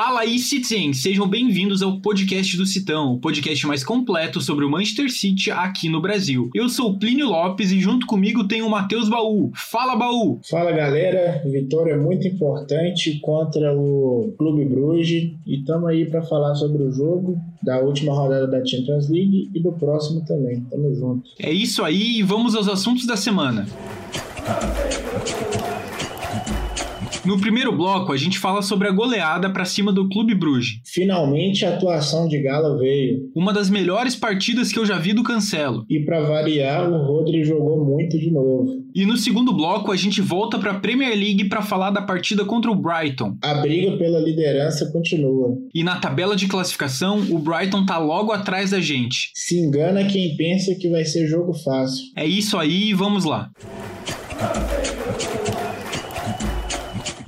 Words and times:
Fala 0.00 0.20
aí, 0.20 0.38
Citizen! 0.38 0.92
Sejam 0.92 1.26
bem-vindos 1.26 1.82
ao 1.82 2.00
podcast 2.00 2.56
do 2.56 2.64
Citão, 2.64 3.14
o 3.14 3.18
podcast 3.18 3.66
mais 3.66 3.82
completo 3.82 4.40
sobre 4.40 4.64
o 4.64 4.70
Manchester 4.70 5.10
City 5.10 5.50
aqui 5.50 5.88
no 5.88 6.00
Brasil. 6.00 6.48
Eu 6.54 6.68
sou 6.68 6.92
o 6.92 6.98
Plínio 7.00 7.26
Lopes 7.26 7.72
e 7.72 7.80
junto 7.80 8.06
comigo 8.06 8.46
tem 8.46 8.62
o 8.62 8.70
Matheus 8.70 9.08
Baú. 9.08 9.50
Fala, 9.56 9.96
Baú! 9.96 10.38
Fala, 10.48 10.70
galera! 10.70 11.42
Vitória 11.44 11.96
muito 11.98 12.28
importante 12.28 13.18
contra 13.18 13.76
o 13.76 14.32
Clube 14.38 14.66
Bruges 14.66 15.32
e 15.44 15.58
estamos 15.58 15.88
aí 15.88 16.08
para 16.08 16.22
falar 16.22 16.54
sobre 16.54 16.80
o 16.84 16.92
jogo 16.92 17.36
da 17.60 17.80
última 17.80 18.14
rodada 18.14 18.46
da 18.46 18.64
Champions 18.64 19.08
League 19.08 19.50
e 19.52 19.60
do 19.60 19.72
próximo 19.72 20.24
também. 20.24 20.60
Tamo 20.70 20.94
junto. 20.94 21.28
É 21.40 21.50
isso 21.50 21.82
aí 21.82 22.20
e 22.20 22.22
vamos 22.22 22.54
aos 22.54 22.68
assuntos 22.68 23.04
da 23.04 23.16
semana. 23.16 23.66
No 27.28 27.38
primeiro 27.38 27.76
bloco, 27.76 28.10
a 28.10 28.16
gente 28.16 28.38
fala 28.38 28.62
sobre 28.62 28.88
a 28.88 28.90
goleada 28.90 29.50
para 29.50 29.66
cima 29.66 29.92
do 29.92 30.08
Clube 30.08 30.34
Bruges. 30.34 30.80
Finalmente 30.82 31.62
a 31.66 31.74
atuação 31.74 32.26
de 32.26 32.40
Gala 32.40 32.78
veio. 32.78 33.30
Uma 33.36 33.52
das 33.52 33.68
melhores 33.68 34.16
partidas 34.16 34.72
que 34.72 34.78
eu 34.78 34.86
já 34.86 34.98
vi 34.98 35.12
do 35.12 35.22
Cancelo. 35.22 35.84
E 35.90 36.00
para 36.00 36.22
variar, 36.22 36.90
o 36.90 37.06
Rodri 37.06 37.44
jogou 37.44 37.84
muito 37.84 38.18
de 38.18 38.30
novo. 38.30 38.82
E 38.94 39.04
no 39.04 39.18
segundo 39.18 39.52
bloco, 39.52 39.92
a 39.92 39.96
gente 39.96 40.22
volta 40.22 40.58
para 40.58 40.70
a 40.70 40.80
Premier 40.80 41.14
League 41.14 41.50
para 41.50 41.60
falar 41.60 41.90
da 41.90 42.00
partida 42.00 42.46
contra 42.46 42.70
o 42.70 42.74
Brighton. 42.74 43.36
A 43.42 43.56
briga 43.56 43.98
pela 43.98 44.20
liderança 44.20 44.90
continua. 44.90 45.54
E 45.74 45.84
na 45.84 45.96
tabela 45.96 46.34
de 46.34 46.48
classificação, 46.48 47.18
o 47.30 47.38
Brighton 47.38 47.84
tá 47.84 47.98
logo 47.98 48.32
atrás 48.32 48.70
da 48.70 48.80
gente. 48.80 49.32
Se 49.34 49.60
engana 49.60 50.06
quem 50.06 50.34
pensa 50.34 50.74
que 50.74 50.88
vai 50.88 51.04
ser 51.04 51.26
jogo 51.26 51.52
fácil. 51.52 52.06
É 52.16 52.26
isso 52.26 52.56
aí, 52.56 52.94
vamos 52.94 53.26
lá. 53.26 53.50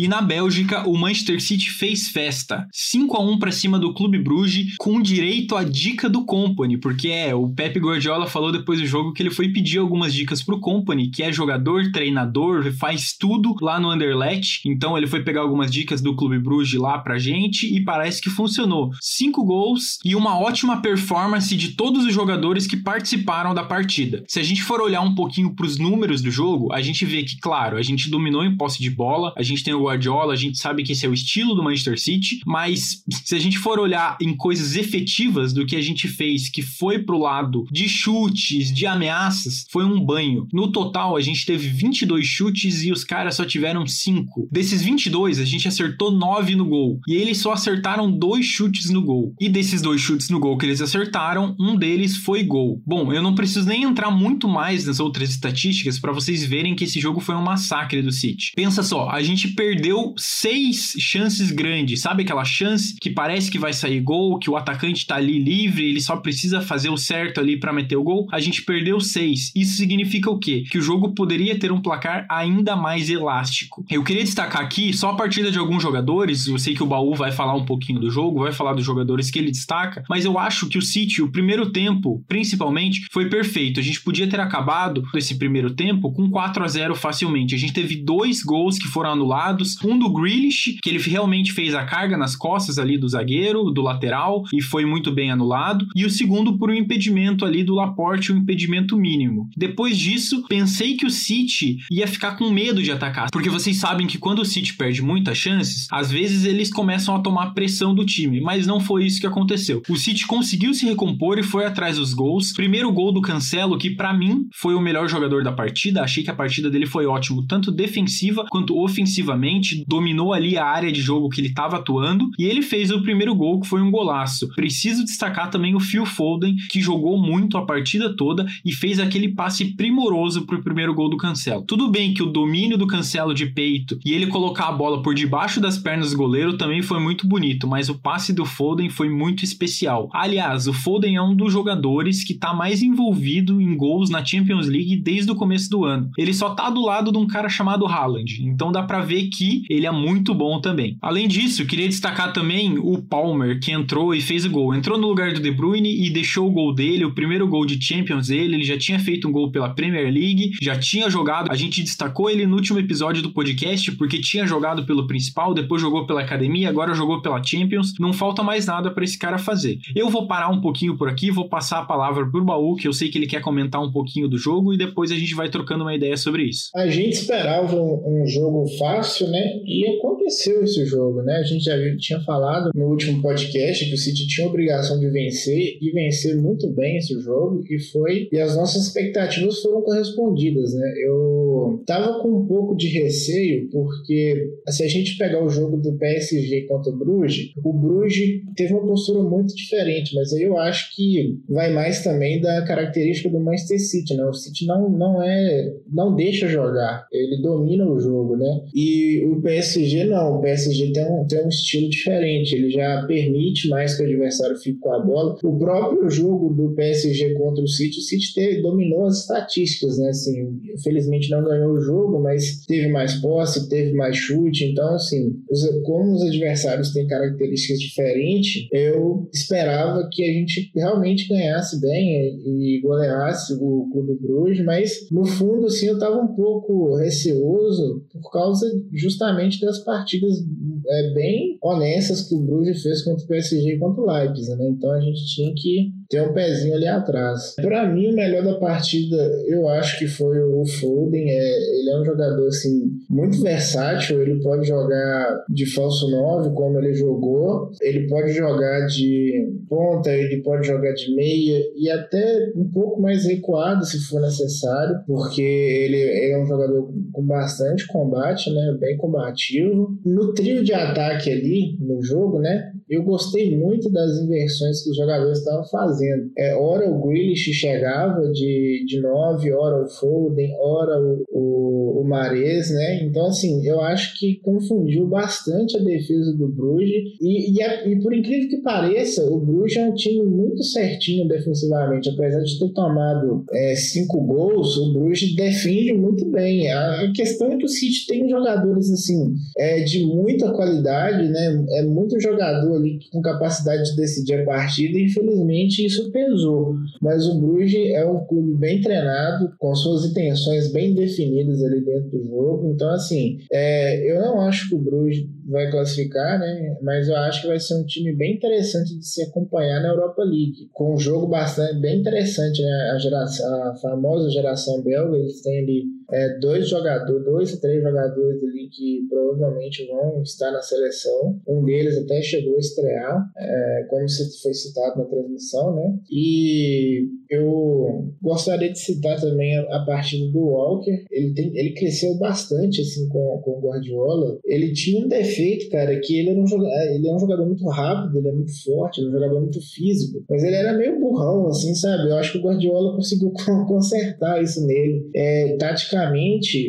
E 0.00 0.08
na 0.08 0.22
Bélgica, 0.22 0.88
o 0.88 0.96
Manchester 0.96 1.42
City 1.42 1.70
fez 1.70 2.08
festa. 2.08 2.66
5 2.72 3.14
a 3.18 3.20
1 3.20 3.38
para 3.38 3.52
cima 3.52 3.78
do 3.78 3.92
Clube 3.92 4.18
Bruges, 4.18 4.74
com 4.78 4.98
direito 4.98 5.54
à 5.54 5.62
dica 5.62 6.08
do 6.08 6.24
Company, 6.24 6.78
porque 6.78 7.08
é, 7.08 7.34
o 7.34 7.50
Pep 7.50 7.78
Guardiola 7.78 8.26
falou 8.26 8.50
depois 8.50 8.80
do 8.80 8.86
jogo 8.86 9.12
que 9.12 9.22
ele 9.22 9.30
foi 9.30 9.50
pedir 9.50 9.76
algumas 9.76 10.14
dicas 10.14 10.42
pro 10.42 10.58
Company, 10.58 11.10
que 11.10 11.22
é 11.22 11.30
jogador, 11.30 11.92
treinador, 11.92 12.72
faz 12.72 13.12
tudo 13.12 13.54
lá 13.60 13.78
no 13.78 13.90
Anderlecht. 13.90 14.62
Então 14.64 14.96
ele 14.96 15.06
foi 15.06 15.22
pegar 15.22 15.42
algumas 15.42 15.70
dicas 15.70 16.00
do 16.00 16.16
Clube 16.16 16.38
Bruges 16.38 16.80
lá 16.80 16.98
pra 16.98 17.18
gente 17.18 17.66
e 17.66 17.84
parece 17.84 18.22
que 18.22 18.30
funcionou. 18.30 18.92
Cinco 19.02 19.44
gols 19.44 19.98
e 20.02 20.16
uma 20.16 20.40
ótima 20.40 20.80
performance 20.80 21.54
de 21.54 21.72
todos 21.72 22.06
os 22.06 22.14
jogadores 22.14 22.66
que 22.66 22.78
participaram 22.78 23.52
da 23.52 23.64
partida. 23.64 24.24
Se 24.26 24.40
a 24.40 24.42
gente 24.42 24.62
for 24.62 24.80
olhar 24.80 25.02
um 25.02 25.14
pouquinho 25.14 25.54
pros 25.54 25.76
números 25.76 26.22
do 26.22 26.30
jogo, 26.30 26.72
a 26.72 26.80
gente 26.80 27.04
vê 27.04 27.22
que, 27.22 27.38
claro, 27.38 27.76
a 27.76 27.82
gente 27.82 28.08
dominou 28.08 28.42
em 28.42 28.56
posse 28.56 28.80
de 28.80 28.88
bola, 28.88 29.34
a 29.36 29.42
gente 29.42 29.62
tem 29.62 29.74
o 29.74 29.89
Guardiola, 29.90 30.32
a 30.32 30.36
gente 30.36 30.58
sabe 30.58 30.82
que 30.82 30.92
esse 30.92 31.04
é 31.04 31.08
o 31.08 31.14
estilo 31.14 31.54
do 31.54 31.62
Manchester 31.62 31.98
City, 31.98 32.40
mas 32.46 33.02
se 33.24 33.34
a 33.34 33.38
gente 33.38 33.58
for 33.58 33.78
olhar 33.78 34.16
em 34.20 34.36
coisas 34.36 34.76
efetivas 34.76 35.52
do 35.52 35.66
que 35.66 35.76
a 35.76 35.82
gente 35.82 36.08
fez, 36.08 36.48
que 36.48 36.62
foi 36.62 37.00
pro 37.00 37.18
lado 37.18 37.64
de 37.70 37.88
chutes, 37.88 38.72
de 38.72 38.86
ameaças, 38.86 39.66
foi 39.70 39.84
um 39.84 40.00
banho. 40.00 40.46
No 40.52 40.70
total, 40.70 41.16
a 41.16 41.20
gente 41.20 41.44
teve 41.44 41.68
22 41.68 42.24
chutes 42.24 42.82
e 42.84 42.92
os 42.92 43.04
caras 43.04 43.34
só 43.34 43.44
tiveram 43.44 43.86
5. 43.86 44.48
Desses 44.50 44.82
22, 44.82 45.38
a 45.38 45.44
gente 45.44 45.66
acertou 45.66 46.10
9 46.10 46.54
no 46.54 46.64
gol. 46.64 47.00
E 47.06 47.14
eles 47.14 47.38
só 47.38 47.52
acertaram 47.52 48.10
dois 48.10 48.46
chutes 48.46 48.90
no 48.90 49.02
gol. 49.02 49.34
E 49.40 49.48
desses 49.48 49.82
dois 49.82 50.00
chutes 50.00 50.30
no 50.30 50.38
gol 50.38 50.56
que 50.56 50.66
eles 50.66 50.80
acertaram, 50.80 51.56
um 51.58 51.76
deles 51.76 52.16
foi 52.16 52.42
gol. 52.42 52.80
Bom, 52.86 53.12
eu 53.12 53.22
não 53.22 53.34
preciso 53.34 53.66
nem 53.66 53.82
entrar 53.82 54.10
muito 54.10 54.48
mais 54.48 54.86
nas 54.86 55.00
outras 55.00 55.30
estatísticas 55.30 55.98
para 55.98 56.12
vocês 56.12 56.44
verem 56.44 56.74
que 56.74 56.84
esse 56.84 57.00
jogo 57.00 57.20
foi 57.20 57.34
um 57.34 57.42
massacre 57.42 58.02
do 58.02 58.12
City. 58.12 58.52
Pensa 58.54 58.82
só, 58.82 59.08
a 59.10 59.22
gente 59.22 59.48
perdeu 59.48 59.79
perdeu 59.80 60.12
seis 60.18 60.94
chances 60.98 61.50
grandes. 61.50 62.02
Sabe 62.02 62.22
aquela 62.22 62.44
chance 62.44 62.94
que 63.00 63.08
parece 63.08 63.50
que 63.50 63.58
vai 63.58 63.72
sair 63.72 63.98
gol, 64.00 64.38
que 64.38 64.50
o 64.50 64.56
atacante 64.56 65.06
tá 65.06 65.16
ali 65.16 65.38
livre, 65.38 65.88
ele 65.88 66.02
só 66.02 66.16
precisa 66.16 66.60
fazer 66.60 66.90
o 66.90 66.98
certo 66.98 67.40
ali 67.40 67.58
para 67.58 67.72
meter 67.72 67.96
o 67.96 68.02
gol? 68.02 68.26
A 68.30 68.38
gente 68.38 68.62
perdeu 68.62 69.00
seis. 69.00 69.50
Isso 69.56 69.78
significa 69.78 70.30
o 70.30 70.38
quê? 70.38 70.64
Que 70.70 70.76
o 70.76 70.82
jogo 70.82 71.14
poderia 71.14 71.58
ter 71.58 71.72
um 71.72 71.80
placar 71.80 72.26
ainda 72.28 72.76
mais 72.76 73.08
elástico. 73.08 73.82
Eu 73.90 74.04
queria 74.04 74.22
destacar 74.22 74.60
aqui 74.60 74.92
só 74.92 75.10
a 75.10 75.16
partida 75.16 75.50
de 75.50 75.58
alguns 75.58 75.82
jogadores. 75.82 76.46
Eu 76.46 76.58
sei 76.58 76.74
que 76.74 76.82
o 76.82 76.86
Baú 76.86 77.14
vai 77.14 77.32
falar 77.32 77.54
um 77.54 77.64
pouquinho 77.64 78.00
do 78.00 78.10
jogo, 78.10 78.42
vai 78.42 78.52
falar 78.52 78.74
dos 78.74 78.84
jogadores 78.84 79.30
que 79.30 79.38
ele 79.38 79.50
destaca, 79.50 80.04
mas 80.10 80.26
eu 80.26 80.38
acho 80.38 80.68
que 80.68 80.76
o 80.76 80.82
City, 80.82 81.22
o 81.22 81.32
primeiro 81.32 81.70
tempo, 81.70 82.22
principalmente, 82.28 83.06
foi 83.10 83.30
perfeito. 83.30 83.80
A 83.80 83.82
gente 83.82 84.02
podia 84.02 84.28
ter 84.28 84.40
acabado 84.40 85.02
esse 85.14 85.36
primeiro 85.38 85.70
tempo 85.70 86.12
com 86.12 86.28
4 86.28 86.62
a 86.62 86.68
0 86.68 86.94
facilmente. 86.94 87.54
A 87.54 87.58
gente 87.58 87.72
teve 87.72 87.96
dois 87.96 88.42
gols 88.42 88.78
que 88.78 88.86
foram 88.86 89.12
anulados, 89.12 89.59
um 89.84 89.98
do 89.98 90.10
Grealish, 90.10 90.78
que 90.82 90.88
ele 90.88 90.98
realmente 90.98 91.52
fez 91.52 91.74
a 91.74 91.84
carga 91.84 92.16
nas 92.16 92.36
costas 92.36 92.78
ali 92.78 92.98
do 92.98 93.08
zagueiro, 93.08 93.70
do 93.70 93.82
lateral, 93.82 94.44
e 94.52 94.60
foi 94.60 94.84
muito 94.84 95.12
bem 95.12 95.30
anulado. 95.30 95.86
E 95.94 96.04
o 96.04 96.10
segundo 96.10 96.58
por 96.58 96.70
um 96.70 96.74
impedimento 96.74 97.44
ali 97.44 97.62
do 97.62 97.74
Laporte, 97.74 98.32
um 98.32 98.38
impedimento 98.38 98.96
mínimo. 98.96 99.48
Depois 99.56 99.98
disso, 99.98 100.44
pensei 100.48 100.96
que 100.96 101.06
o 101.06 101.10
City 101.10 101.78
ia 101.90 102.06
ficar 102.06 102.36
com 102.36 102.50
medo 102.50 102.82
de 102.82 102.92
atacar, 102.92 103.30
porque 103.30 103.50
vocês 103.50 103.76
sabem 103.76 104.06
que 104.06 104.18
quando 104.18 104.40
o 104.40 104.44
City 104.44 104.74
perde 104.74 105.02
muitas 105.02 105.36
chances, 105.36 105.86
às 105.90 106.10
vezes 106.10 106.44
eles 106.44 106.72
começam 106.72 107.14
a 107.14 107.20
tomar 107.20 107.54
pressão 107.54 107.94
do 107.94 108.04
time, 108.04 108.40
mas 108.40 108.66
não 108.66 108.80
foi 108.80 109.04
isso 109.04 109.20
que 109.20 109.26
aconteceu. 109.26 109.82
O 109.88 109.96
City 109.96 110.26
conseguiu 110.26 110.72
se 110.74 110.86
recompor 110.86 111.38
e 111.38 111.42
foi 111.42 111.64
atrás 111.66 111.96
dos 111.96 112.14
gols. 112.14 112.52
Primeiro 112.52 112.92
gol 112.92 113.12
do 113.12 113.20
Cancelo, 113.20 113.78
que 113.78 113.90
para 113.90 114.12
mim 114.12 114.48
foi 114.52 114.74
o 114.74 114.80
melhor 114.80 115.08
jogador 115.08 115.42
da 115.42 115.52
partida, 115.52 116.02
achei 116.02 116.22
que 116.22 116.30
a 116.30 116.34
partida 116.34 116.70
dele 116.70 116.86
foi 116.86 117.06
ótimo, 117.06 117.46
tanto 117.46 117.70
defensiva 117.70 118.46
quanto 118.50 118.78
ofensivamente 118.78 119.49
dominou 119.86 120.32
ali 120.32 120.56
a 120.56 120.64
área 120.64 120.92
de 120.92 121.00
jogo 121.00 121.28
que 121.28 121.40
ele 121.40 121.48
estava 121.48 121.78
atuando 121.78 122.30
e 122.38 122.44
ele 122.44 122.62
fez 122.62 122.90
o 122.90 123.02
primeiro 123.02 123.34
gol, 123.34 123.60
que 123.60 123.68
foi 123.68 123.80
um 123.80 123.90
golaço. 123.90 124.48
Preciso 124.54 125.04
destacar 125.04 125.50
também 125.50 125.74
o 125.74 125.80
Phil 125.80 126.06
Foden, 126.06 126.56
que 126.68 126.80
jogou 126.80 127.18
muito 127.18 127.56
a 127.56 127.64
partida 127.64 128.14
toda 128.14 128.46
e 128.64 128.72
fez 128.72 128.98
aquele 128.98 129.28
passe 129.28 129.76
primoroso 129.76 130.46
pro 130.46 130.62
primeiro 130.62 130.94
gol 130.94 131.08
do 131.08 131.16
Cancelo. 131.16 131.64
Tudo 131.66 131.90
bem 131.90 132.14
que 132.14 132.22
o 132.22 132.26
domínio 132.26 132.76
do 132.76 132.86
Cancelo 132.86 133.34
de 133.34 133.46
peito 133.46 133.98
e 134.04 134.12
ele 134.12 134.26
colocar 134.26 134.68
a 134.68 134.72
bola 134.72 135.02
por 135.02 135.14
debaixo 135.14 135.60
das 135.60 135.78
pernas 135.78 136.10
do 136.10 136.16
goleiro 136.16 136.56
também 136.56 136.82
foi 136.82 137.00
muito 137.00 137.26
bonito, 137.26 137.66
mas 137.66 137.88
o 137.88 137.98
passe 137.98 138.32
do 138.32 138.44
Foden 138.44 138.88
foi 138.88 139.08
muito 139.08 139.44
especial. 139.44 140.08
Aliás, 140.12 140.66
o 140.66 140.72
Foden 140.72 141.16
é 141.16 141.22
um 141.22 141.34
dos 141.34 141.52
jogadores 141.52 142.24
que 142.24 142.32
está 142.32 142.52
mais 142.52 142.82
envolvido 142.82 143.60
em 143.60 143.76
gols 143.76 144.10
na 144.10 144.24
Champions 144.24 144.66
League 144.66 144.96
desde 144.96 145.30
o 145.30 145.36
começo 145.36 145.70
do 145.70 145.84
ano. 145.84 146.10
Ele 146.18 146.34
só 146.34 146.50
tá 146.50 146.68
do 146.68 146.82
lado 146.82 147.12
de 147.12 147.18
um 147.18 147.26
cara 147.26 147.48
chamado 147.48 147.86
Haaland, 147.86 148.42
então 148.44 148.70
dá 148.72 148.82
para 148.82 149.00
ver 149.00 149.28
que 149.28 149.39
ele 149.68 149.86
é 149.86 149.90
muito 149.90 150.34
bom 150.34 150.60
também. 150.60 150.96
Além 151.00 151.28
disso, 151.28 151.66
queria 151.66 151.88
destacar 151.88 152.32
também 152.32 152.78
o 152.78 153.00
Palmer, 153.02 153.60
que 153.60 153.72
entrou 153.72 154.14
e 154.14 154.20
fez 154.20 154.44
o 154.44 154.50
gol. 154.50 154.74
Entrou 154.74 154.98
no 154.98 155.08
lugar 155.08 155.32
do 155.32 155.40
De 155.40 155.50
Bruyne 155.50 156.06
e 156.06 156.10
deixou 156.10 156.48
o 156.48 156.52
gol 156.52 156.74
dele, 156.74 157.04
o 157.04 157.14
primeiro 157.14 157.46
gol 157.46 157.64
de 157.64 157.82
Champions 157.82 158.28
dele. 158.28 158.56
Ele 158.56 158.64
já 158.64 158.78
tinha 158.78 158.98
feito 158.98 159.28
um 159.28 159.32
gol 159.32 159.50
pela 159.50 159.70
Premier 159.70 160.12
League, 160.12 160.52
já 160.60 160.78
tinha 160.78 161.08
jogado. 161.10 161.50
A 161.50 161.56
gente 161.56 161.82
destacou 161.82 162.30
ele 162.30 162.46
no 162.46 162.56
último 162.56 162.78
episódio 162.78 163.22
do 163.22 163.32
podcast 163.32 163.92
porque 163.92 164.20
tinha 164.20 164.46
jogado 164.46 164.84
pelo 164.84 165.06
principal, 165.06 165.54
depois 165.54 165.82
jogou 165.82 166.06
pela 166.06 166.20
academia, 166.20 166.68
agora 166.68 166.94
jogou 166.94 167.20
pela 167.22 167.42
Champions. 167.42 167.94
Não 167.98 168.12
falta 168.12 168.42
mais 168.42 168.66
nada 168.66 168.90
para 168.90 169.04
esse 169.04 169.18
cara 169.18 169.38
fazer. 169.38 169.78
Eu 169.94 170.08
vou 170.08 170.26
parar 170.26 170.48
um 170.48 170.60
pouquinho 170.60 170.96
por 170.96 171.08
aqui, 171.08 171.30
vou 171.30 171.48
passar 171.48 171.80
a 171.80 171.84
palavra 171.84 172.28
pro 172.28 172.44
Baú, 172.44 172.76
que 172.76 172.88
eu 172.88 172.92
sei 172.92 173.08
que 173.08 173.18
ele 173.18 173.26
quer 173.26 173.40
comentar 173.40 173.82
um 173.82 173.90
pouquinho 173.90 174.28
do 174.28 174.38
jogo 174.38 174.72
e 174.72 174.78
depois 174.78 175.10
a 175.10 175.16
gente 175.16 175.34
vai 175.34 175.48
trocando 175.48 175.84
uma 175.84 175.94
ideia 175.94 176.16
sobre 176.16 176.44
isso. 176.44 176.70
A 176.74 176.86
gente 176.88 177.14
esperava 177.14 177.74
um, 177.76 178.22
um 178.22 178.26
jogo 178.26 178.66
fácil, 178.78 179.29
né? 179.30 179.60
E 179.64 179.86
aconteceu 179.86 180.62
esse 180.62 180.84
jogo, 180.84 181.22
né? 181.22 181.36
A 181.36 181.42
gente 181.42 181.64
já 181.64 181.76
tinha 181.96 182.20
falado 182.20 182.70
no 182.74 182.86
último 182.86 183.22
podcast 183.22 183.84
que 183.84 183.94
o 183.94 183.98
City 183.98 184.26
tinha 184.26 184.46
a 184.46 184.50
obrigação 184.50 184.98
de 184.98 185.08
vencer 185.08 185.78
e 185.80 185.90
vencer 185.92 186.36
muito 186.36 186.68
bem 186.68 186.96
esse 186.96 187.18
jogo 187.20 187.62
e 187.68 187.78
foi 187.78 188.28
e 188.32 188.38
as 188.38 188.56
nossas 188.56 188.86
expectativas 188.86 189.60
foram 189.60 189.82
correspondidas, 189.82 190.74
né? 190.74 190.94
Eu 191.04 191.82
tava 191.86 192.20
com 192.20 192.40
um 192.40 192.46
pouco 192.46 192.76
de 192.76 192.88
receio 192.88 193.68
porque 193.70 194.50
se 194.68 194.82
a 194.82 194.88
gente 194.88 195.16
pegar 195.16 195.42
o 195.42 195.48
jogo 195.48 195.76
do 195.76 195.96
PSG 195.96 196.62
contra 196.62 196.92
o 196.92 196.96
Bruges, 196.96 197.52
o 197.62 197.72
Bruges 197.72 198.42
teve 198.56 198.72
uma 198.74 198.86
postura 198.86 199.22
muito 199.22 199.54
diferente, 199.54 200.14
mas 200.14 200.32
aí 200.32 200.42
eu 200.42 200.58
acho 200.58 200.94
que 200.94 201.38
vai 201.48 201.72
mais 201.72 202.02
também 202.02 202.40
da 202.40 202.62
característica 202.62 203.28
do 203.28 203.40
Manchester 203.40 203.80
City, 203.80 204.14
né? 204.14 204.24
O 204.24 204.32
City 204.32 204.66
não 204.66 204.90
não 204.90 205.22
é 205.22 205.74
não 205.90 206.14
deixa 206.14 206.48
jogar, 206.48 207.06
ele 207.12 207.40
domina 207.42 207.90
o 207.90 207.98
jogo, 207.98 208.36
né? 208.36 208.62
E 208.74 209.19
E 209.20 209.26
o 209.26 209.40
PSG 209.40 210.04
não, 210.04 210.38
o 210.38 210.40
PSG 210.40 210.92
tem 210.92 211.04
um, 211.04 211.26
tem 211.26 211.44
um 211.44 211.48
estilo 211.48 211.90
diferente, 211.90 212.54
ele 212.54 212.70
já 212.70 213.04
permite 213.06 213.68
mais 213.68 213.94
que 213.94 214.02
o 214.02 214.06
adversário 214.06 214.56
fique 214.56 214.78
com 214.78 214.92
a 214.94 214.98
bola. 214.98 215.36
O 215.44 215.58
próprio 215.58 216.08
jogo 216.08 216.54
do 216.54 216.74
PSG 216.74 217.34
contra 217.34 217.62
o 217.62 217.68
City, 217.68 217.98
o 217.98 218.02
City 218.02 218.32
teve, 218.34 218.62
dominou 218.62 219.04
as 219.04 219.20
estatísticas, 219.20 219.98
né? 219.98 220.08
Assim, 220.08 220.58
infelizmente 220.74 221.30
não 221.30 221.44
ganhou 221.44 221.72
o 221.72 221.80
jogo, 221.80 222.18
mas 222.20 222.64
teve 222.66 222.88
mais 222.88 223.14
posse, 223.16 223.68
teve 223.68 223.92
mais 223.92 224.16
chute. 224.16 224.64
Então, 224.64 224.94
assim, 224.94 225.36
os, 225.50 225.66
como 225.84 226.14
os 226.14 226.22
adversários 226.22 226.92
têm 226.92 227.06
características 227.06 227.78
diferentes, 227.78 228.66
eu 228.72 229.28
esperava 229.32 230.08
que 230.10 230.24
a 230.24 230.32
gente 230.32 230.70
realmente 230.74 231.28
ganhasse 231.28 231.78
bem 231.78 232.40
e 232.46 232.80
goleasse 232.82 233.52
o 233.54 233.88
Clube 233.92 234.18
Bruges, 234.20 234.64
mas 234.64 235.08
no 235.10 235.26
fundo, 235.26 235.66
assim, 235.66 235.88
eu 235.88 235.94
estava 235.94 236.16
um 236.16 236.34
pouco 236.34 236.96
receoso 236.96 238.02
por 238.12 238.30
causa 238.30 238.66
justamente 239.10 239.60
das 239.60 239.78
partidas 239.80 240.38
é, 240.86 241.12
bem 241.12 241.58
honestas 241.62 242.22
que 242.22 242.34
o 242.34 242.40
Bruges 242.40 242.82
fez 242.82 243.02
contra 243.02 243.24
o 243.24 243.28
PSG 243.28 243.74
e 243.74 243.78
contra 243.78 244.02
o 244.02 244.06
Leipzig, 244.06 244.56
né? 244.56 244.68
Então 244.68 244.92
a 244.92 245.00
gente 245.00 245.26
tinha 245.26 245.52
que 245.54 245.92
ter 246.08 246.22
um 246.22 246.32
pezinho 246.32 246.74
ali 246.74 246.86
atrás. 246.86 247.54
Para 247.56 247.88
mim, 247.88 248.08
o 248.08 248.14
melhor 248.14 248.44
da 248.44 248.54
partida, 248.54 249.16
eu 249.46 249.68
acho 249.68 249.98
que 249.98 250.06
foi 250.06 250.40
o 250.40 250.64
Foden. 250.64 251.28
É, 251.28 251.80
ele 251.80 251.90
é 251.90 252.00
um 252.00 252.04
jogador 252.04 252.48
assim 252.48 252.90
muito 253.10 253.42
versátil. 253.42 254.22
Ele 254.22 254.40
pode 254.40 254.68
jogar 254.68 255.44
de 255.48 255.66
falso 255.66 256.08
9, 256.08 256.54
como 256.54 256.78
ele 256.78 256.94
jogou. 256.94 257.70
Ele 257.82 258.06
pode 258.06 258.32
jogar 258.32 258.86
de 258.86 259.50
ponta, 259.68 260.10
ele 260.10 260.40
pode 260.42 260.66
jogar 260.66 260.92
de 260.92 261.14
meia 261.14 261.60
e 261.76 261.90
até 261.90 262.52
um 262.54 262.70
pouco 262.70 263.02
mais 263.02 263.26
recuado 263.26 263.84
se 263.84 263.98
for 264.06 264.20
necessário, 264.20 265.00
porque 265.06 265.42
ele, 265.42 265.96
ele 265.96 266.32
é 266.32 266.42
um 266.42 266.46
jogador 266.46 266.92
com 267.12 267.26
bastante 267.26 267.86
combate, 267.88 268.52
né? 268.52 268.76
Bem 268.78 268.96
combativo. 268.96 269.98
No 270.04 270.32
trio 270.32 270.62
de 270.62 270.72
ataque 270.72 271.30
ali 271.30 271.76
no 271.80 272.00
jogo, 272.02 272.38
né? 272.38 272.72
Eu 272.90 273.04
gostei 273.04 273.56
muito 273.56 273.88
das 273.88 274.18
inversões 274.18 274.82
que 274.82 274.90
os 274.90 274.96
jogadores 274.96 275.38
estavam 275.38 275.64
fazendo. 275.66 276.28
É, 276.36 276.56
ora 276.56 276.90
o 276.90 277.00
Grealish 277.00 277.52
chegava 277.52 278.28
de, 278.32 278.84
de 278.84 279.00
9, 279.00 279.52
ora 279.52 279.84
o 279.84 279.88
Foden, 279.88 280.52
ora 280.60 281.00
o, 281.00 281.22
o, 281.30 282.00
o 282.00 282.04
Mares, 282.08 282.68
né? 282.72 283.04
Então, 283.04 283.26
assim, 283.26 283.64
eu 283.64 283.80
acho 283.80 284.18
que 284.18 284.40
confundiu 284.40 285.06
bastante 285.06 285.76
a 285.76 285.80
defesa 285.80 286.36
do 286.36 286.48
Bruges. 286.48 287.14
E, 287.20 287.56
e, 287.56 287.62
a, 287.62 287.88
e 287.88 288.00
por 288.00 288.12
incrível 288.12 288.48
que 288.48 288.60
pareça, 288.60 289.22
o 289.30 289.38
Bruges 289.38 289.76
é 289.76 289.88
um 289.88 289.94
time 289.94 290.24
muito 290.24 290.64
certinho 290.64 291.28
defensivamente. 291.28 292.08
Apesar 292.08 292.40
de 292.40 292.58
ter 292.58 292.72
tomado 292.72 293.44
é, 293.52 293.76
cinco 293.76 294.20
gols, 294.20 294.76
o 294.76 294.92
Bruges 294.94 295.36
defende 295.36 295.92
muito 295.92 296.26
bem. 296.26 296.68
A 296.72 297.12
questão 297.14 297.52
é 297.52 297.56
que 297.56 297.66
o 297.66 297.68
City 297.68 298.06
tem 298.08 298.28
jogadores, 298.28 298.90
assim, 298.90 299.32
é, 299.56 299.84
de 299.84 300.04
muita 300.04 300.50
qualidade, 300.50 301.28
né? 301.28 301.64
É 301.74 301.82
muito 301.84 302.18
jogador 302.18 302.79
com 303.12 303.20
capacidade 303.20 303.90
de 303.90 303.96
decidir 303.96 304.40
a 304.40 304.44
partida, 304.44 304.98
e 304.98 305.06
infelizmente 305.06 305.84
isso 305.84 306.10
pesou. 306.10 306.74
Mas 307.00 307.26
o 307.26 307.38
Bruges 307.40 307.90
é 307.90 308.04
um 308.04 308.24
clube 308.26 308.54
bem 308.56 308.80
treinado, 308.80 309.52
com 309.58 309.74
suas 309.74 310.04
intenções 310.04 310.72
bem 310.72 310.94
definidas 310.94 311.62
ali 311.62 311.84
dentro 311.84 312.10
do 312.10 312.24
jogo. 312.24 312.72
Então, 312.72 312.90
assim, 312.90 313.38
é, 313.52 314.10
eu 314.10 314.20
não 314.20 314.40
acho 314.42 314.68
que 314.68 314.74
o 314.74 314.78
Bruges 314.78 315.26
vai 315.46 315.70
classificar, 315.70 316.38
né? 316.38 316.76
Mas 316.82 317.08
eu 317.08 317.16
acho 317.16 317.42
que 317.42 317.48
vai 317.48 317.58
ser 317.58 317.74
um 317.74 317.84
time 317.84 318.14
bem 318.14 318.34
interessante 318.34 318.96
de 318.96 319.06
se 319.06 319.22
acompanhar 319.22 319.80
na 319.80 319.88
Europa 319.88 320.22
League, 320.22 320.68
com 320.72 320.94
um 320.94 320.98
jogo 320.98 321.26
bastante 321.26 321.80
bem 321.80 322.00
interessante, 322.00 322.62
né? 322.62 322.92
A, 322.94 322.98
geração, 322.98 323.62
a 323.64 323.74
famosa 323.76 324.30
geração 324.30 324.82
belga, 324.82 325.16
eles 325.16 325.42
têm 325.42 325.60
ali 325.60 325.84
é, 326.12 326.38
dois 326.38 326.68
jogadores, 326.68 327.24
dois 327.24 327.60
três 327.60 327.82
jogadores 327.82 328.42
ali 328.42 328.68
que 328.70 329.06
provavelmente 329.08 329.86
vão 329.86 330.22
estar 330.22 330.50
na 330.50 330.62
seleção. 330.62 331.40
Um 331.46 331.64
deles 331.64 331.96
até 331.96 332.20
chegou 332.22 332.56
a 332.56 332.58
estrear, 332.58 333.30
é, 333.36 333.86
como 333.88 334.06
foi 334.42 334.54
citado 334.54 334.98
na 334.98 335.04
transmissão, 335.04 335.74
né? 335.74 335.98
E 336.10 337.08
eu 337.28 338.12
gostaria 338.20 338.72
de 338.72 338.78
citar 338.78 339.20
também 339.20 339.56
a, 339.56 339.84
partida 339.86 340.30
do 340.30 340.40
Walker. 340.40 341.04
Ele, 341.10 341.32
tem, 341.34 341.56
ele 341.56 341.74
cresceu 341.74 342.16
bastante 342.18 342.80
assim 342.80 343.08
com, 343.08 343.40
com 343.44 343.52
o 343.52 343.60
Guardiola. 343.60 344.38
Ele 344.44 344.72
tinha 344.72 345.04
um 345.04 345.08
defeito, 345.08 345.70
cara, 345.70 345.98
que 346.00 346.18
ele, 346.18 346.30
era 346.30 346.40
um 346.40 346.46
jogador, 346.46 346.72
ele 346.92 347.08
é 347.08 347.14
um 347.14 347.18
jogador 347.18 347.46
muito 347.46 347.66
rápido, 347.68 348.18
ele 348.18 348.28
é 348.28 348.32
muito 348.32 348.64
forte, 348.64 349.00
ele 349.00 349.08
é 349.08 349.10
um 349.10 349.14
jogador 349.14 349.40
muito 349.40 349.60
físico, 349.60 350.24
mas 350.28 350.42
ele 350.42 350.56
era 350.56 350.76
meio 350.76 350.98
burrão, 351.00 351.46
assim, 351.48 351.74
sabe? 351.74 352.10
Eu 352.10 352.16
acho 352.16 352.32
que 352.32 352.38
o 352.38 352.42
Guardiola 352.42 352.96
conseguiu 352.96 353.32
consertar 353.66 354.42
isso 354.42 354.66
nele. 354.66 355.10
É, 355.14 355.56
taticamente, 355.56 355.99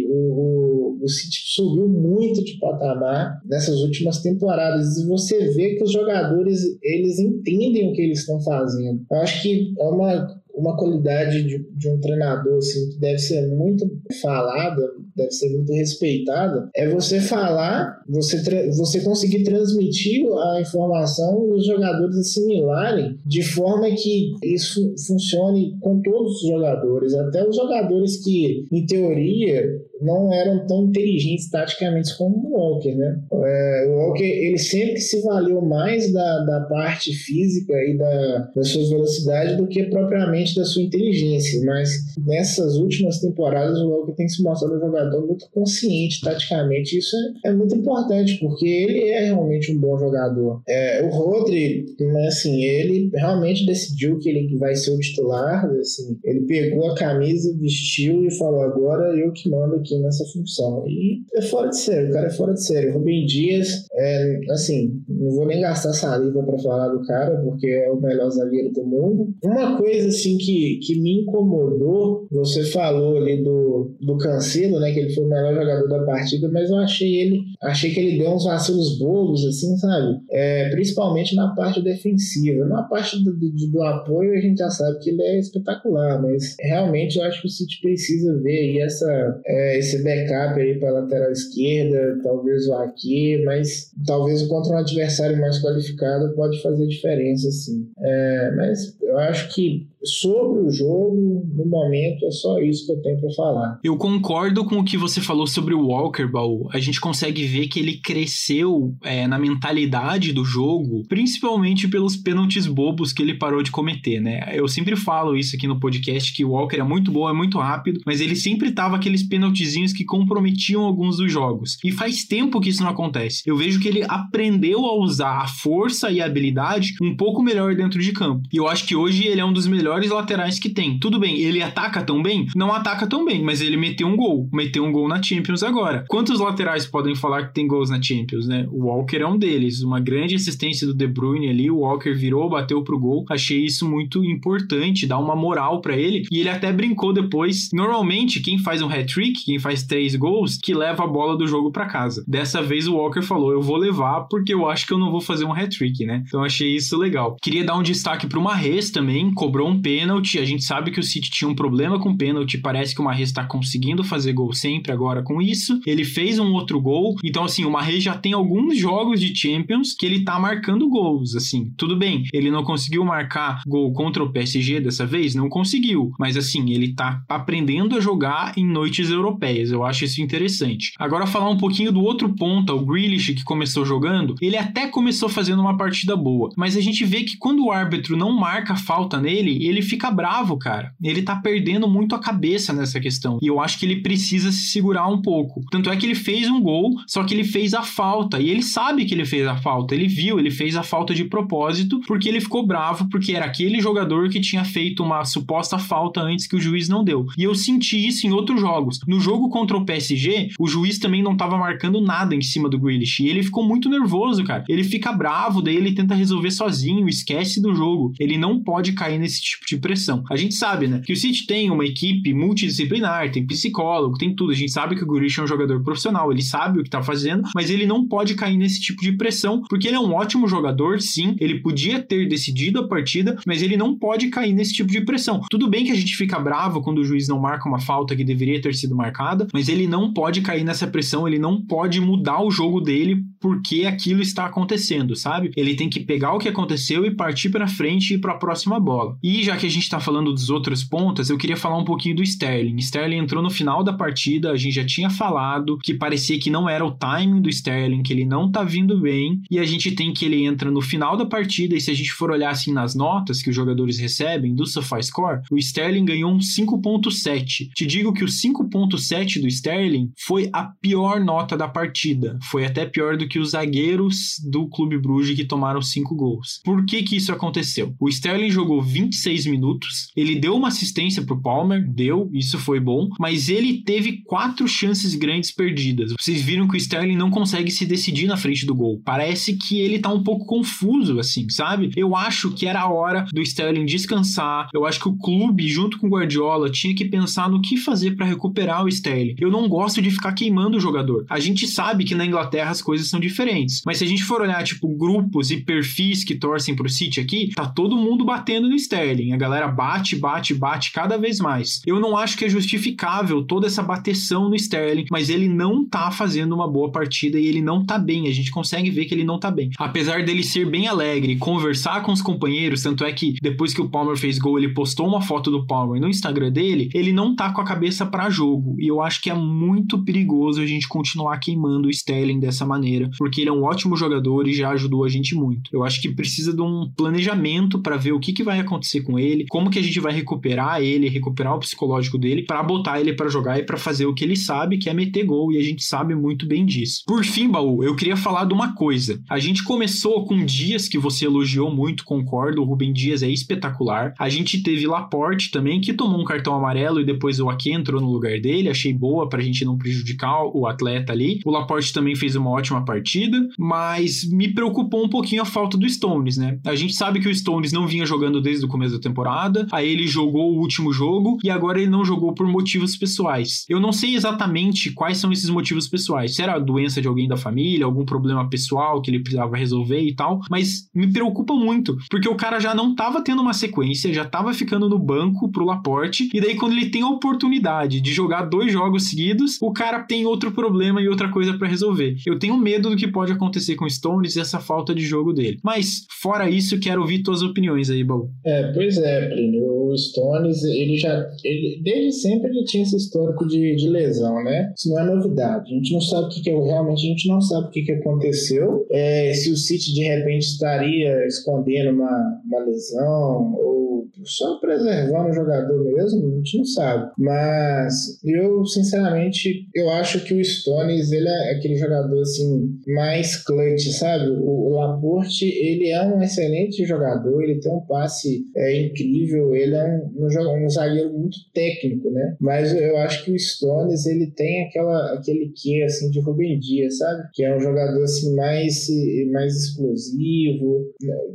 o, 0.08 0.98
o, 1.00 1.00
o 1.04 1.08
City 1.08 1.38
subiu 1.46 1.88
muito 1.88 2.44
de 2.44 2.58
patamar 2.60 3.42
nessas 3.46 3.80
últimas 3.82 4.22
temporadas 4.22 4.98
e 4.98 5.08
você 5.08 5.54
vê 5.54 5.76
que 5.76 5.84
os 5.84 5.92
jogadores 5.92 6.60
eles 6.82 7.20
entendem 7.20 7.90
o 7.90 7.94
que 7.94 8.02
eles 8.02 8.20
estão 8.20 8.42
fazendo. 8.42 9.02
Eu 9.12 9.18
acho 9.18 9.42
que 9.42 9.74
é 9.80 9.84
uma 9.84 10.41
uma 10.56 10.76
qualidade 10.76 11.44
de, 11.44 11.66
de, 11.78 11.90
um 11.90 12.00
treinador 12.00 12.58
assim, 12.58 12.90
que 12.90 13.00
deve 13.00 13.20
ser 13.20 13.48
muito 13.48 13.86
falada, 14.22 14.82
deve 15.16 15.32
ser 15.32 15.50
muito 15.50 15.74
respeitada, 15.74 16.70
é 16.76 16.90
você 16.90 17.20
falar, 17.20 18.02
você, 18.08 18.42
você 18.70 19.02
conseguir 19.02 19.44
transmitir 19.44 20.26
a 20.54 20.62
informação 20.62 21.48
e 21.48 21.52
os 21.54 21.66
jogadores 21.66 22.18
assimilarem 22.18 23.20
de 23.26 23.44
forma 23.44 23.90
que 23.92 24.32
isso 24.44 24.94
funcione 25.08 25.78
com 25.80 26.02
todos 26.02 26.42
os 26.42 26.50
jogadores, 26.50 27.14
até 27.14 27.48
os 27.48 27.56
jogadores 27.56 28.24
que, 28.24 28.66
em 28.72 28.86
teoria, 28.86 29.64
não 30.02 30.34
eram 30.34 30.66
tão 30.66 30.86
inteligentes 30.86 31.50
taticamente 31.50 32.18
como 32.18 32.48
o 32.48 32.54
Walker, 32.54 32.96
né? 32.96 33.20
É, 33.32 33.88
o 33.88 33.98
Walker, 33.98 34.24
ele 34.24 34.58
sempre 34.58 35.00
se 35.00 35.22
valeu 35.22 35.62
mais 35.62 36.12
da, 36.12 36.46
da 36.46 36.62
parte 36.62 37.14
física 37.14 37.74
e 37.74 37.98
da, 37.98 38.52
da 38.56 38.64
sua 38.64 38.88
velocidade 38.90 39.56
do 39.56 39.68
que 39.68 39.84
propriamente 39.84 40.56
da 40.56 40.66
sua 40.66 40.82
inteligência, 40.82 41.64
mas 41.66 41.90
nessas 42.26 42.76
últimas 42.78 43.20
temporadas 43.20 43.80
o 43.80 43.90
Walker 43.90 44.14
tem 44.14 44.28
se 44.28 44.44
mostrado 44.44 44.76
um 44.76 44.80
jogador 44.80 45.26
muito 45.26 45.50
consciente 45.52 46.22
taticamente, 46.22 46.98
isso 46.98 47.16
é, 47.46 47.50
é 47.50 47.54
muito 47.54 47.76
importante, 47.76 48.40
porque 48.40 48.68
ele 48.68 49.10
é 49.10 49.26
realmente 49.26 49.72
um 49.72 49.80
bom 49.80 49.98
jogador. 49.98 50.62
É, 50.68 51.04
o 51.04 51.10
Rodri, 51.10 51.86
né, 52.00 52.28
assim, 52.28 52.64
ele 52.64 53.10
realmente 53.14 53.66
decidiu 53.66 54.18
que 54.20 54.30
ele 54.30 54.58
vai 54.58 54.76
ser 54.76 54.92
o 54.92 55.00
titular, 55.00 55.66
assim, 55.80 56.18
ele 56.24 56.42
pegou 56.42 56.92
a 56.92 56.96
camisa, 56.96 57.56
vestiu 57.60 58.26
e 58.26 58.38
falou, 58.38 58.62
agora 58.62 59.16
eu 59.18 59.32
que 59.32 59.50
mando 59.50 59.76
aqui 59.76 59.91
nessa 60.00 60.26
função. 60.26 60.86
E 60.88 61.24
é 61.36 61.42
fora 61.42 61.70
de 61.70 61.78
série, 61.78 62.10
o 62.10 62.14
cara 62.14 62.28
é 62.28 62.32
fora 62.32 62.54
de 62.54 62.64
série. 62.64 62.92
Rubem 62.92 63.26
Dias, 63.26 63.86
é, 63.94 64.40
assim, 64.52 65.02
não 65.08 65.32
vou 65.32 65.46
nem 65.46 65.62
gastar 65.62 65.94
saliva 65.94 66.44
para 66.44 66.58
falar 66.60 66.90
do 66.90 67.02
cara, 67.06 67.42
porque 67.42 67.68
é 67.68 67.90
o 67.92 68.00
melhor 68.00 68.30
zagueiro 68.30 68.72
do 68.74 68.84
mundo. 68.86 69.34
Uma 69.44 69.78
coisa, 69.78 70.08
assim, 70.10 70.38
que, 70.38 70.80
que 70.82 71.00
me 71.00 71.22
incomodou, 71.22 72.28
você 72.32 72.64
falou 72.64 73.18
ali 73.18 73.44
do, 73.44 73.96
do 74.00 74.18
Cancelo, 74.18 74.80
né, 74.80 74.92
que 74.92 75.00
ele 75.00 75.14
foi 75.14 75.26
o 75.26 75.30
melhor 75.30 75.54
jogador 75.54 75.88
da 75.88 76.06
partida, 76.06 76.50
mas 76.50 76.70
eu 76.70 76.78
achei 76.78 77.22
ele, 77.22 77.42
achei 77.62 77.92
que 77.92 78.00
ele 78.00 78.18
deu 78.18 78.32
uns 78.32 78.46
vacilos 78.46 78.98
bobos, 78.98 79.46
assim, 79.46 79.76
sabe? 79.78 80.18
É, 80.32 80.70
principalmente 80.70 81.36
na 81.36 81.54
parte 81.56 81.82
defensiva. 81.82 82.66
Na 82.66 82.84
parte 82.84 83.24
do, 83.24 83.34
do, 83.34 83.72
do 83.72 83.84
apoio, 83.84 84.34
a 84.34 84.42
gente 84.42 84.58
já 84.58 84.70
sabe 84.70 85.00
que 85.00 85.10
ele 85.10 85.22
é 85.22 85.40
espetacular, 85.40 86.22
mas 86.22 86.56
realmente 86.60 87.18
eu 87.18 87.24
acho 87.24 87.42
que 87.42 87.48
o 87.48 87.50
City 87.50 87.80
precisa 87.82 88.40
ver 88.42 88.60
aí 88.60 88.80
essa, 88.80 89.42
é, 89.46 89.78
esse 89.82 90.04
backup 90.04 90.60
aí 90.60 90.80
para 90.80 90.92
lateral 90.92 91.32
esquerda, 91.32 92.20
talvez 92.24 92.68
o 92.68 92.74
aqui, 92.76 93.44
mas 93.44 93.92
talvez 94.06 94.44
contra 94.44 94.74
um 94.74 94.78
adversário 94.78 95.40
mais 95.40 95.62
qualificado 95.62 96.34
pode 96.34 96.62
fazer 96.62 96.88
diferença, 96.88 97.52
sim. 97.52 97.90
É, 98.00 98.52
mas 98.56 98.98
eu 99.02 99.18
acho 99.18 99.54
que 99.54 99.91
sobre 100.04 100.68
o 100.68 100.72
jogo, 100.72 101.48
no 101.56 101.66
momento, 101.66 102.26
é 102.26 102.32
só 102.32 102.60
isso 102.60 102.86
que 102.86 102.92
eu 102.94 103.02
tenho 103.02 103.20
para 103.20 103.30
falar. 103.32 103.80
Eu 103.84 103.96
concordo 103.98 104.66
com 104.66 104.80
o 104.80 104.84
que 104.84 104.98
você 104.98 105.22
falou 105.22 105.46
sobre 105.46 105.74
o 105.74 105.88
Walker, 105.88 106.26
Baú. 106.26 106.68
A 106.74 106.80
gente 106.80 107.00
consegue 107.00 107.46
ver 107.46 107.68
que 107.68 107.80
ele 107.80 107.98
cresceu 107.98 108.96
é, 109.04 109.28
na 109.28 109.38
mentalidade 109.38 110.34
do 110.34 110.44
jogo, 110.44 111.04
principalmente 111.08 111.88
pelos 111.88 112.16
pênaltis 112.16 112.66
bobos 112.66 113.14
que 113.14 113.22
ele 113.22 113.36
parou 113.36 113.62
de 113.62 113.72
cometer, 113.72 114.20
né? 114.20 114.52
Eu 114.54 114.68
sempre 114.68 114.96
falo 114.96 115.36
isso 115.36 115.56
aqui 115.56 115.68
no 115.68 115.80
podcast, 115.80 116.34
que 116.34 116.44
o 116.44 116.52
Walker 116.52 116.78
é 116.78 116.84
muito 116.84 117.12
bom, 117.12 117.30
é 117.30 117.34
muito 117.34 117.58
rápido, 117.58 118.02
mas 118.06 118.22
ele 118.22 118.36
sempre 118.36 118.72
tava 118.72 118.96
aqueles 118.96 119.24
pênaltizinhos 119.24 119.94
que 119.94 120.04
comprometiam 120.04 120.84
alguns 120.84 121.18
dos 121.18 121.32
jogos. 121.32 121.78
E 121.84 121.92
faz 121.92 122.24
tempo 122.24 122.60
que 122.60 122.70
isso 122.70 122.84
não 122.84 122.90
acontece. 122.90 123.44
Eu 123.46 123.56
vejo 123.56 123.80
que 123.80 123.88
ele 123.88 124.04
aprendeu 124.08 124.86
a 124.86 124.98
usar 124.98 125.42
a 125.42 125.48
força 125.48 126.10
e 126.12 126.22
a 126.22 126.26
habilidade 126.26 126.96
um 127.02 127.16
pouco 127.16 127.44
melhor 127.44 127.76
dentro 127.76 128.02
de 128.02 128.12
campo. 128.12 128.48
E 128.52 128.58
eu 128.58 128.68
acho 128.68 128.86
que 128.86 128.96
hoje 128.96 129.28
ele 129.28 129.42
é 129.42 129.46
um 129.46 129.54
dos 129.54 129.68
melhores 129.68 129.91
melhores 129.92 130.10
laterais 130.10 130.60
que 130.60 130.70
tem. 130.70 130.98
Tudo 130.98 131.20
bem, 131.20 131.40
ele 131.40 131.62
ataca 131.62 132.02
tão 132.02 132.22
bem? 132.24 132.48
Não 132.56 132.74
ataca 132.74 133.06
tão 133.06 133.26
bem, 133.26 133.44
mas 133.44 133.62
ele 133.62 133.76
meteu 133.76 134.08
um 134.08 134.16
gol. 134.16 134.48
Meteu 134.54 134.86
um 134.86 134.92
gol 134.92 135.08
na 135.08 135.22
Champions 135.22 135.64
agora. 135.64 136.06
Quantos 136.08 136.40
laterais 136.40 136.86
podem 136.86 137.16
falar 137.16 137.48
que 137.48 137.54
tem 137.54 137.68
gols 137.68 137.90
na 137.90 138.02
Champions, 138.02 138.48
né? 138.48 138.66
O 138.72 138.86
Walker 138.86 139.18
é 139.18 139.28
um 139.28 139.38
deles. 139.38 139.82
Uma 139.82 140.00
grande 140.00 140.36
assistência 140.36 140.88
do 140.88 140.94
De 140.94 141.08
Bruyne 141.08 141.50
ali, 141.50 141.70
o 141.70 141.80
Walker 141.80 142.14
virou, 142.14 142.50
bateu 142.50 142.82
pro 142.84 143.00
gol. 143.00 143.26
Achei 143.30 143.66
isso 143.66 143.88
muito 143.90 144.24
importante, 144.24 145.06
dar 145.06 145.20
uma 145.20 145.36
moral 145.36 145.82
para 145.82 145.98
ele. 145.98 146.24
E 146.32 146.40
ele 146.40 146.50
até 146.50 146.72
brincou 146.72 147.12
depois. 147.12 147.70
Normalmente, 147.74 148.40
quem 148.40 148.58
faz 148.58 148.82
um 148.82 148.88
hat-trick, 148.90 149.44
quem 149.44 149.60
faz 149.60 149.84
três 149.84 150.16
gols, 150.16 150.58
que 150.58 150.74
leva 150.74 151.04
a 151.04 151.08
bola 151.08 151.38
do 151.38 151.48
jogo 151.48 151.72
para 151.72 151.86
casa. 151.86 152.24
Dessa 152.28 152.62
vez 152.62 152.88
o 152.88 152.96
Walker 152.96 153.22
falou: 153.22 153.52
"Eu 153.52 153.62
vou 153.62 153.78
levar 153.78 154.22
porque 154.30 154.54
eu 154.54 154.70
acho 154.70 154.88
que 154.88 154.94
eu 154.94 154.98
não 154.98 155.12
vou 155.12 155.22
fazer 155.22 155.44
um 155.44 155.54
hat-trick, 155.54 156.06
né?" 156.06 156.24
Então 156.26 156.44
achei 156.44 156.76
isso 156.76 156.98
legal. 156.98 157.36
Queria 157.42 157.66
dar 157.66 157.78
um 157.78 157.84
destaque 157.84 158.28
pro 158.28 158.42
Marres 158.42 158.92
também, 158.92 159.34
cobrou 159.34 159.68
um 159.68 159.81
pênalti. 159.82 160.40
A 160.40 160.46
gente 160.46 160.64
sabe 160.64 160.92
que 160.92 161.00
o 161.00 161.04
City 161.04 161.30
tinha 161.30 161.50
um 161.50 161.56
problema 161.56 162.00
com 162.00 162.16
pênalti, 162.16 162.58
parece 162.58 162.94
que 162.94 163.02
o 163.02 163.04
Marres 163.04 163.32
tá 163.32 163.44
conseguindo 163.44 164.04
fazer 164.04 164.34
gol 164.34 164.54
sempre 164.54 164.92
agora 164.92 165.24
com 165.24 165.42
isso. 165.42 165.80
Ele 165.86 166.04
fez 166.04 166.40
um 166.40 166.54
outro 166.54 166.80
gol. 166.80 167.16
Então 167.24 167.44
assim, 167.44 167.66
o 167.66 167.72
Marres 167.72 168.04
já 168.04 168.18
tem 168.18 168.34
alguns 168.34 168.78
jogos 168.78 169.20
de 169.20 169.36
Champions 169.36 169.94
que 169.94 170.06
ele 170.06 170.24
tá 170.24 170.40
marcando 170.40 170.90
gols, 170.90 171.36
assim. 171.36 171.72
Tudo 171.78 171.96
bem, 171.96 172.26
ele 172.34 172.52
não 172.52 172.64
conseguiu 172.64 173.04
marcar 173.04 173.62
gol 173.68 173.92
contra 173.94 174.24
o 174.24 174.32
PSG 174.32 174.80
dessa 174.80 175.06
vez, 175.06 175.36
não 175.36 175.50
conseguiu, 175.50 176.12
mas 176.20 176.38
assim, 176.38 176.72
ele 176.72 176.94
tá 176.94 177.24
aprendendo 177.28 177.96
a 177.96 178.00
jogar 178.00 178.54
em 178.58 178.66
noites 178.66 179.10
europeias. 179.10 179.72
Eu 179.72 179.84
acho 179.84 180.06
isso 180.06 180.22
interessante. 180.22 180.94
Agora 181.00 181.26
falar 181.26 181.50
um 181.50 181.58
pouquinho 181.58 181.92
do 181.92 182.02
outro 182.02 182.30
ponto, 182.36 182.74
o 182.74 182.86
Grealish 182.86 183.34
que 183.34 183.44
começou 183.44 183.86
jogando, 183.86 184.36
ele 184.42 184.58
até 184.58 184.88
começou 184.88 185.30
fazendo 185.30 185.62
uma 185.62 185.78
partida 185.78 186.16
boa, 186.16 186.50
mas 186.56 186.78
a 186.78 186.82
gente 186.82 187.06
vê 187.06 187.24
que 187.24 187.38
quando 187.38 187.66
o 187.66 187.72
árbitro 187.72 188.18
não 188.18 188.32
marca 188.32 188.76
falta 188.76 189.20
nele, 189.20 189.66
ele 189.72 189.82
fica 189.82 190.12
bravo, 190.12 190.58
cara. 190.58 190.94
Ele 191.02 191.22
tá 191.22 191.36
perdendo 191.36 191.88
muito 191.88 192.16
a 192.16 192.20
cabeça 192.20 192.74
nessa 192.74 193.00
questão. 193.00 193.40
E 193.42 193.48
eu 193.48 193.60
acho 193.60 193.80
que 193.80 193.86
ele 193.86 194.02
precisa 194.02 194.52
se 194.52 194.68
segurar 194.68 195.08
um 195.08 195.22
pouco. 195.22 195.62
Tanto 195.72 195.90
é 195.90 195.96
que 195.96 196.06
ele 196.06 196.16
fez 196.16 196.50
um 196.50 196.62
gol, 196.62 196.96
só 197.08 197.24
que 197.24 197.34
ele 197.34 197.44
fez 197.44 197.74
a 197.74 197.82
falta. 197.82 198.40
E 198.40 198.50
ele 198.50 198.62
sabe 198.62 199.06
que 199.06 199.14
ele 199.14 199.26
fez 199.26 199.48
a 199.48 199.58
falta. 199.58 199.96
Ele 199.96 200.08
viu, 200.08 200.40
ele 200.40 200.52
fez 200.52 200.76
a 200.76 200.84
falta 200.84 201.14
de 201.14 201.26
propósito, 201.26 202.02
porque 202.08 202.28
ele 202.28 202.42
ficou 202.42 202.66
bravo, 202.66 203.08
porque 203.10 203.34
era 203.34 203.46
aquele 203.46 203.82
jogador 203.82 204.30
que 204.30 204.40
tinha 204.40 204.64
feito 204.64 205.04
uma 205.04 205.24
suposta 205.26 205.78
falta 205.80 206.22
antes 206.22 206.48
que 206.48 206.56
o 206.56 206.62
juiz 206.62 206.88
não 206.90 207.04
deu. 207.04 207.26
E 207.38 207.44
eu 207.44 207.56
senti 207.56 208.06
isso 208.06 208.28
em 208.28 208.32
outros 208.32 208.60
jogos. 208.60 209.00
No 209.08 209.20
jogo 209.20 209.50
contra 209.50 209.78
o 209.78 209.86
PSG, 209.86 210.50
o 210.60 210.68
juiz 210.68 211.00
também 211.00 211.24
não 211.24 211.36
tava 211.36 211.58
marcando 211.58 212.02
nada 212.02 212.36
em 212.36 212.42
cima 212.42 212.70
do 212.70 212.80
Grealish. 212.80 213.24
E 213.24 213.30
ele 213.30 213.44
ficou 213.44 213.66
muito 213.66 213.90
nervoso, 213.90 214.44
cara. 214.44 214.64
Ele 214.68 214.84
fica 214.84 215.12
bravo, 215.12 215.62
daí 215.62 215.76
ele 215.76 215.94
tenta 215.94 216.16
resolver 216.16 216.52
sozinho, 216.52 217.08
esquece 217.08 217.62
do 217.62 217.74
jogo. 217.74 218.14
Ele 218.20 218.38
não 218.38 218.62
pode 218.62 218.94
cair 218.94 219.20
nesse 219.20 219.42
tipo 219.42 219.61
de 219.68 219.78
pressão. 219.78 220.24
A 220.30 220.36
gente 220.36 220.56
sabe, 220.56 220.88
né, 220.88 221.02
que 221.06 221.14
o 221.14 221.16
City 221.16 221.46
tem 221.46 221.70
uma 221.70 221.86
equipe 221.86 222.34
multidisciplinar, 222.34 223.32
tem 223.32 223.46
psicólogo, 223.46 224.18
tem 224.18 224.36
tudo. 224.36 224.52
A 224.52 224.56
gente 224.56 224.72
sabe 224.72 224.96
que 224.96 225.04
o 225.04 225.08
Grealish 225.08 225.40
é 225.40 225.44
um 225.44 225.48
jogador 225.48 225.82
profissional, 225.84 226.32
ele 226.32 226.42
sabe 226.42 226.80
o 226.80 226.84
que 226.84 226.90
tá 226.90 227.02
fazendo, 227.02 227.44
mas 227.56 227.70
ele 227.70 227.86
não 227.86 228.08
pode 228.08 228.36
cair 228.36 228.58
nesse 228.58 228.82
tipo 228.82 229.02
de 229.02 229.14
pressão, 229.14 229.62
porque 229.70 229.88
ele 229.88 229.98
é 229.98 230.00
um 230.00 230.14
ótimo 230.14 230.48
jogador, 230.48 231.00
sim, 231.02 231.36
ele 231.40 231.60
podia 231.60 232.02
ter 232.02 232.28
decidido 232.28 232.80
a 232.80 232.88
partida, 232.88 233.38
mas 233.46 233.62
ele 233.62 233.78
não 233.78 233.98
pode 233.98 234.30
cair 234.30 234.54
nesse 234.54 234.74
tipo 234.74 234.92
de 234.92 235.02
pressão. 235.02 235.42
Tudo 235.50 235.70
bem 235.70 235.86
que 235.86 235.92
a 235.92 235.96
gente 235.96 236.16
fica 236.16 236.40
bravo 236.40 236.82
quando 236.82 237.00
o 237.00 237.06
juiz 237.06 237.28
não 237.28 237.40
marca 237.40 237.68
uma 237.68 237.80
falta 237.80 238.16
que 238.16 238.24
deveria 238.24 238.62
ter 238.62 238.74
sido 238.74 238.96
marcada, 238.96 239.48
mas 239.54 239.70
ele 239.70 239.88
não 239.88 240.14
pode 240.14 240.42
cair 240.42 240.64
nessa 240.64 240.88
pressão, 240.88 241.28
ele 241.28 241.40
não 241.40 241.62
pode 241.62 242.00
mudar 242.00 242.42
o 242.42 242.52
jogo 242.52 242.82
dele 242.82 243.24
porque 243.40 243.86
aquilo 243.86 244.22
está 244.22 244.46
acontecendo, 244.46 245.16
sabe? 245.16 245.52
Ele 245.56 245.76
tem 245.76 245.90
que 245.90 246.00
pegar 246.00 246.34
o 246.34 246.40
que 246.40 246.50
aconteceu 246.50 247.06
e 247.06 247.12
partir 247.12 247.50
para 247.50 247.68
frente 247.68 248.14
e 248.14 248.18
para 248.18 248.34
a 248.34 248.38
próxima 248.38 248.80
bola. 248.80 249.18
E 249.24 249.44
já 249.44 249.51
que 249.58 249.66
a 249.66 249.70
gente 249.70 249.84
está 249.84 250.00
falando 250.00 250.32
dos 250.32 250.50
outros 250.50 250.84
pontas, 250.84 251.30
eu 251.30 251.38
queria 251.38 251.58
falar 251.58 251.78
um 251.78 251.86
pouquinho 251.86 252.16
do 252.16 252.24
Sterling. 252.24 252.76
Sterling 252.78 253.18
entrou 253.18 253.42
no 253.42 253.50
final 253.50 253.84
da 253.84 253.94
partida, 253.94 254.52
a 254.52 254.58
gente 254.58 254.76
já 254.76 254.86
tinha 254.86 255.10
falado 255.10 255.78
que 255.78 255.94
parecia 255.94 256.40
que 256.40 256.50
não 256.50 256.70
era 256.70 256.86
o 256.86 256.92
timing 256.92 257.42
do 257.42 257.50
Sterling, 257.50 258.04
que 258.04 258.14
ele 258.14 258.26
não 258.26 258.52
tá 258.52 258.64
vindo 258.64 259.00
bem, 259.00 259.42
e 259.50 259.60
a 259.60 259.66
gente 259.66 259.92
tem 259.92 260.14
que 260.14 260.26
ele 260.26 260.46
entra 260.46 260.72
no 260.72 260.82
final 260.82 261.16
da 261.18 261.26
partida, 261.26 261.76
e 261.76 261.82
se 261.82 261.92
a 261.92 261.94
gente 261.94 262.12
for 262.12 262.32
olhar 262.32 262.52
assim 262.52 262.74
nas 262.74 262.96
notas 262.96 263.42
que 263.42 263.50
os 263.50 263.56
jogadores 263.56 263.98
recebem 263.98 264.54
do 264.56 264.66
SofaScore, 264.66 265.42
o 265.52 265.58
Sterling 265.58 266.06
ganhou 266.06 266.32
um 266.32 266.40
5.7. 266.40 267.70
Te 267.74 267.86
digo 267.86 268.14
que 268.14 268.24
o 268.24 268.28
5.7 268.28 269.42
do 269.42 269.48
Sterling 269.48 270.12
foi 270.18 270.50
a 270.54 270.64
pior 270.64 271.20
nota 271.20 271.58
da 271.58 271.68
partida. 271.68 272.38
Foi 272.44 272.66
até 272.66 272.86
pior 272.86 273.18
do 273.18 273.28
que 273.28 273.40
os 273.40 273.52
zagueiros 273.52 274.40
do 274.44 274.68
Clube 274.68 274.98
Bruges 274.98 275.36
que 275.36 275.46
tomaram 275.46 275.82
5 275.82 276.16
gols. 276.16 276.62
Por 276.64 276.86
que 276.86 277.04
que 277.04 277.16
isso 277.16 277.32
aconteceu? 277.32 277.96
O 278.00 278.10
Sterling 278.10 278.50
jogou 278.50 278.82
26 278.82 279.31
minutos, 279.46 280.12
ele 280.16 280.36
deu 280.36 280.56
uma 280.56 280.68
assistência 280.68 281.24
pro 281.24 281.42
Palmer, 281.42 281.88
deu, 281.88 282.30
isso 282.34 282.58
foi 282.58 282.80
bom, 282.80 283.10
mas 283.20 283.50
ele 283.50 283.82
teve 283.84 284.24
quatro 284.26 284.68
chances 284.68 285.16
grandes 285.16 285.52
perdidas. 285.52 286.14
Vocês 286.20 286.42
viram 286.42 286.68
que 286.68 286.76
o 286.76 286.78
Sterling 286.78 287.16
não 287.16 287.30
consegue 287.30 287.72
se 287.72 287.86
decidir 287.86 288.28
na 288.28 288.38
frente 288.38 288.66
do 288.66 288.76
gol. 288.76 289.02
Parece 289.04 289.56
que 289.56 289.80
ele 289.80 290.00
tá 290.00 290.12
um 290.12 290.24
pouco 290.24 290.46
confuso, 290.46 291.20
assim, 291.20 291.50
sabe? 291.50 291.92
Eu 291.96 292.16
acho 292.16 292.52
que 292.52 292.66
era 292.68 292.82
a 292.82 292.92
hora 292.92 293.26
do 293.32 293.42
Sterling 293.42 293.86
descansar. 293.86 294.70
Eu 294.74 294.86
acho 294.86 295.00
que 295.00 295.10
o 295.10 295.18
clube, 295.18 295.68
junto 295.68 295.98
com 295.98 296.08
o 296.08 296.10
Guardiola, 296.10 296.70
tinha 296.70 296.96
que 296.96 297.06
pensar 297.06 297.50
no 297.50 297.62
que 297.62 297.78
fazer 297.78 298.16
para 298.16 298.26
recuperar 298.26 298.84
o 298.84 298.88
Sterling. 298.88 299.36
Eu 299.40 299.52
não 299.52 299.68
gosto 299.68 300.02
de 300.02 300.12
ficar 300.12 300.34
queimando 300.34 300.78
o 300.78 300.82
jogador. 300.82 301.26
A 301.30 301.40
gente 301.40 301.68
sabe 301.68 302.04
que 302.04 302.16
na 302.16 302.26
Inglaterra 302.26 302.72
as 302.72 302.82
coisas 302.82 303.10
são 303.10 303.20
diferentes, 303.20 303.82
mas 303.86 303.98
se 303.98 304.04
a 304.04 304.08
gente 304.08 304.24
for 304.24 304.42
olhar, 304.42 304.64
tipo, 304.64 304.88
grupos 304.88 305.52
e 305.52 305.58
perfis 305.58 306.24
que 306.24 306.36
torcem 306.36 306.76
pro 306.76 306.90
City 306.90 307.20
aqui, 307.20 307.50
tá 307.56 307.68
todo 307.68 307.98
mundo 307.98 308.26
batendo 308.26 308.70
no 308.70 308.76
Sterling. 308.76 309.21
A 309.34 309.38
galera 309.38 309.68
bate, 309.68 310.16
bate, 310.16 310.54
bate 310.54 310.92
cada 310.92 311.18
vez 311.18 311.40
mais. 311.40 311.82
Eu 311.86 312.00
não 312.00 312.18
acho 312.18 312.38
que 312.38 312.46
é 312.46 312.50
justificável 312.50 313.44
toda 313.44 313.68
essa 313.68 313.84
bateção 313.84 314.50
no 314.50 314.56
Sterling, 314.56 315.06
mas 315.12 315.30
ele 315.30 315.48
não 315.48 315.86
tá 315.86 316.12
fazendo 316.12 316.54
uma 316.56 316.68
boa 316.68 316.92
partida 316.92 317.40
e 317.40 317.46
ele 317.46 317.62
não 317.62 317.86
tá 317.86 318.00
bem. 318.00 318.28
A 318.28 318.34
gente 318.34 318.52
consegue 318.52 318.90
ver 318.90 319.06
que 319.06 319.14
ele 319.14 319.24
não 319.24 319.40
tá 319.40 319.52
bem. 319.52 319.70
Apesar 319.78 320.24
dele 320.24 320.44
ser 320.44 320.66
bem 320.66 320.88
alegre, 320.88 321.36
conversar 321.36 322.02
com 322.04 322.12
os 322.12 322.22
companheiros, 322.22 322.84
tanto 322.84 323.04
é 323.04 323.12
que 323.12 323.36
depois 323.42 323.74
que 323.74 323.82
o 323.82 323.90
Palmer 323.90 324.18
fez 324.18 324.40
gol, 324.40 324.58
ele 324.58 324.74
postou 324.74 325.08
uma 325.08 325.22
foto 325.22 325.52
do 325.52 325.66
Palmer 325.66 326.00
no 326.00 326.08
Instagram 326.08 326.52
dele, 326.52 326.90
ele 326.94 327.12
não 327.12 327.36
tá 327.36 327.52
com 327.52 327.62
a 327.62 327.66
cabeça 327.66 328.06
para 328.06 328.30
jogo. 328.30 328.76
E 328.80 328.88
eu 328.88 329.02
acho 329.02 329.22
que 329.22 329.30
é 329.30 329.34
muito 329.34 330.04
perigoso 330.04 330.62
a 330.62 330.66
gente 330.66 330.88
continuar 330.88 331.38
queimando 331.40 331.88
o 331.88 331.92
Sterling 331.92 332.40
dessa 332.40 332.66
maneira, 332.66 333.10
porque 333.18 333.42
ele 333.42 333.50
é 333.50 333.54
um 333.54 333.64
ótimo 333.64 333.98
jogador 333.98 334.48
e 334.48 334.54
já 334.54 334.70
ajudou 334.70 335.04
a 335.04 335.10
gente 335.10 335.36
muito. 335.36 335.70
Eu 335.74 335.84
acho 335.84 336.02
que 336.02 336.10
precisa 336.10 336.54
de 336.54 336.62
um 336.62 336.90
planejamento 336.96 337.80
para 337.80 337.98
ver 337.98 338.14
o 338.14 338.20
que, 338.20 338.34
que 338.34 338.44
vai 338.44 338.60
acontecer 338.60 339.02
com 339.02 339.11
ele, 339.18 339.46
como 339.50 339.70
que 339.70 339.80
a 339.80 339.84
gente 339.84 340.00
vai 340.00 340.14
recuperar 340.14 340.82
ele, 340.82 341.10
recuperar 341.10 341.56
o 341.56 341.60
psicológico 341.60 342.18
dele, 342.18 342.44
para 342.44 342.62
botar 342.64 343.00
ele 343.00 343.14
para 343.14 343.30
jogar 343.30 343.60
e 343.60 343.64
para 343.64 343.78
fazer 343.78 344.06
o 344.06 344.14
que 344.14 344.24
ele 344.24 344.36
sabe, 344.36 344.78
que 344.78 344.90
é 344.90 344.94
meter 344.94 345.26
gol, 345.26 345.52
e 345.52 345.58
a 345.58 345.64
gente 345.64 345.84
sabe 345.84 346.16
muito 346.16 346.46
bem 346.46 346.66
disso. 346.66 347.04
Por 347.06 347.24
fim, 347.24 347.50
Baú, 347.50 347.84
eu 347.84 347.96
queria 347.96 348.18
falar 348.18 348.46
de 348.46 348.54
uma 348.54 348.76
coisa. 348.76 349.22
A 349.30 349.40
gente 349.40 349.64
começou 349.64 350.26
com 350.26 350.46
Dias, 350.46 350.88
que 350.88 350.98
você 350.98 351.26
elogiou 351.26 351.74
muito, 351.74 352.04
concordo, 352.04 352.62
o 352.62 352.66
Rubem 352.66 352.94
Dias 352.94 353.24
é 353.24 353.30
espetacular. 353.30 354.14
A 354.20 354.30
gente 354.30 354.62
teve 354.62 354.88
Laporte 354.88 355.52
também, 355.52 355.82
que 355.82 355.94
tomou 355.94 356.20
um 356.20 356.26
cartão 356.26 356.56
amarelo 356.56 357.00
e 357.00 357.06
depois 357.06 357.40
o 357.40 357.50
Ake 357.50 357.72
entrou 357.72 358.02
no 358.02 358.12
lugar 358.12 358.40
dele, 358.40 358.70
achei 358.70 358.94
boa 358.94 359.28
pra 359.30 359.42
gente 359.42 359.66
não 359.66 359.78
prejudicar 359.78 360.44
o 360.54 360.68
atleta 360.68 361.12
ali. 361.12 361.40
O 361.46 361.52
Laporte 361.52 361.94
também 361.94 362.16
fez 362.16 362.36
uma 362.36 362.50
ótima 362.50 362.84
partida, 362.84 363.38
mas 363.58 364.30
me 364.30 364.54
preocupou 364.54 365.06
um 365.06 365.10
pouquinho 365.10 365.42
a 365.42 365.46
falta 365.46 365.78
do 365.78 365.90
Stones, 365.90 366.38
né? 366.38 366.60
A 366.66 366.76
gente 366.76 366.94
sabe 366.94 367.20
que 367.20 367.28
o 367.28 367.36
Stones 367.36 367.72
não 367.72 367.88
vinha 367.88 368.06
jogando 368.06 368.42
desde 368.42 368.66
o 368.66 368.68
começo 368.68 368.96
da 368.96 369.01
temporada, 369.02 369.68
aí 369.72 369.90
ele 369.90 370.08
jogou 370.08 370.54
o 370.54 370.60
último 370.60 370.94
jogo 370.94 371.38
e 371.44 371.50
agora 371.50 371.80
ele 371.82 371.90
não 371.90 372.06
jogou 372.06 372.34
por 372.34 372.48
motivos 372.48 372.96
pessoais. 372.96 373.66
Eu 373.68 373.80
não 373.80 373.92
sei 373.92 374.16
exatamente 374.16 374.92
quais 374.92 375.18
são 375.18 375.32
esses 375.32 375.50
motivos 375.50 375.88
pessoais. 375.88 376.36
Se 376.36 376.42
era 376.42 376.56
a 376.56 376.60
doença 376.60 377.02
de 377.02 377.08
alguém 377.08 377.28
da 377.28 377.38
família, 377.38 377.86
algum 377.86 378.06
problema 378.06 378.50
pessoal 378.50 379.02
que 379.02 379.10
ele 379.12 379.20
precisava 379.20 379.58
resolver 379.58 380.02
e 380.02 380.16
tal, 380.16 380.40
mas 380.50 380.90
me 380.94 381.12
preocupa 381.12 381.54
muito, 381.54 381.98
porque 382.10 382.30
o 382.30 382.36
cara 382.36 382.60
já 382.60 382.74
não 382.74 382.96
tava 382.96 383.24
tendo 383.24 383.42
uma 383.42 383.54
sequência, 383.54 384.14
já 384.14 384.26
tava 384.26 384.54
ficando 384.54 384.88
no 384.88 385.00
banco 385.00 385.52
pro 385.52 385.66
Laporte, 385.66 386.30
e 386.34 386.40
daí 386.40 386.56
quando 386.56 386.74
ele 386.74 386.90
tem 386.90 387.02
a 387.02 387.10
oportunidade 387.10 388.02
de 388.02 388.14
jogar 388.14 388.44
dois 388.44 388.72
jogos 388.72 389.10
seguidos, 389.10 389.58
o 389.62 389.72
cara 389.72 390.04
tem 390.04 390.26
outro 390.26 390.52
problema 390.52 391.02
e 391.02 391.08
outra 391.08 391.30
coisa 391.30 391.58
para 391.58 391.68
resolver. 391.68 392.16
Eu 392.26 392.38
tenho 392.38 392.58
medo 392.58 392.90
do 392.90 392.96
que 392.96 393.08
pode 393.08 393.32
acontecer 393.32 393.76
com 393.76 393.86
o 393.86 393.90
Stones 393.90 394.36
e 394.36 394.40
essa 394.40 394.60
falta 394.60 394.94
de 394.94 395.02
jogo 395.02 395.34
dele. 395.34 395.60
Mas, 395.64 396.06
fora 396.22 396.50
isso, 396.50 396.80
quero 396.80 397.02
ouvir 397.02 397.24
tuas 397.24 397.42
opiniões 397.42 397.90
aí, 397.90 398.04
Baú. 398.04 398.30
É, 398.46 398.72
pois 398.74 398.91
é, 398.98 399.30
Plínio. 399.30 399.72
O 399.72 399.98
Stones, 399.98 400.64
ele 400.64 400.98
já. 400.98 401.30
Ele, 401.44 401.82
desde 401.84 402.12
sempre 402.14 402.50
ele 402.50 402.64
tinha 402.66 402.84
esse 402.84 402.96
histórico 402.96 403.48
de, 403.48 403.76
de 403.76 403.90
lesão, 403.90 404.44
né? 404.44 404.74
Isso 404.76 404.90
não 404.90 405.00
é 405.00 405.04
novidade. 405.04 405.72
A 405.72 405.76
gente 405.76 405.94
não 405.94 406.02
sabe 406.02 406.26
o 406.26 406.30
que, 406.30 406.42
que 406.42 406.50
é. 406.50 406.54
Realmente, 406.54 407.06
a 407.06 407.10
gente 407.10 407.28
não 407.28 407.42
sabe 407.42 407.68
o 407.68 407.70
que, 407.72 407.82
que 407.84 407.92
aconteceu. 407.92 408.86
É, 408.92 409.34
se 409.34 409.52
o 409.52 409.58
City 409.58 409.94
de 409.94 410.04
repente 410.04 410.44
estaria 410.44 411.26
escondendo 411.26 411.92
uma, 411.92 412.42
uma 412.46 412.60
lesão, 412.66 413.56
ou 413.56 413.91
só 414.24 414.60
preservando 414.60 415.30
o 415.30 415.34
jogador 415.34 415.84
mesmo, 415.84 416.28
a 416.28 416.36
gente 416.38 416.58
não 416.58 416.66
sabe. 416.66 417.12
Mas 417.18 418.20
eu, 418.24 418.66
sinceramente, 418.66 419.68
eu 419.74 419.90
acho 419.90 420.24
que 420.24 420.34
o 420.34 420.44
Stones, 420.44 421.12
ele 421.12 421.28
é 421.28 421.52
aquele 421.52 421.76
jogador, 421.76 422.22
assim, 422.22 422.80
mais 422.88 423.36
clutch, 423.44 423.88
sabe? 423.92 424.30
O, 424.30 424.70
o 424.70 424.70
Laporte, 424.70 425.46
ele 425.46 425.90
é 425.90 426.02
um 426.04 426.22
excelente 426.22 426.86
jogador, 426.86 427.42
ele 427.42 427.60
tem 427.60 427.72
um 427.72 427.82
passe 427.82 428.46
é, 428.56 428.86
incrível, 428.86 429.56
ele 429.56 429.76
é 429.76 429.84
um, 429.84 430.26
um, 430.26 430.66
um 430.66 430.70
zagueiro 430.70 431.14
muito 431.14 431.38
técnico, 431.54 432.10
né? 432.12 432.36
Mas 432.40 432.74
eu 432.74 432.98
acho 432.98 433.24
que 433.26 433.32
o 433.32 433.40
Stones, 433.40 434.06
ele 434.06 434.28
tem 434.32 434.68
aquela, 434.68 435.14
aquele 435.14 435.52
quê, 435.56 435.84
assim, 435.86 436.10
de 436.10 436.20
Rubem 436.22 436.60
Dias, 436.60 436.98
sabe? 436.98 437.24
Que 437.34 437.44
é 437.44 437.56
um 437.56 437.60
jogador, 437.60 438.04
assim, 438.04 438.36
mais, 438.36 438.88
mais 439.32 439.56
explosivo, 439.56 440.92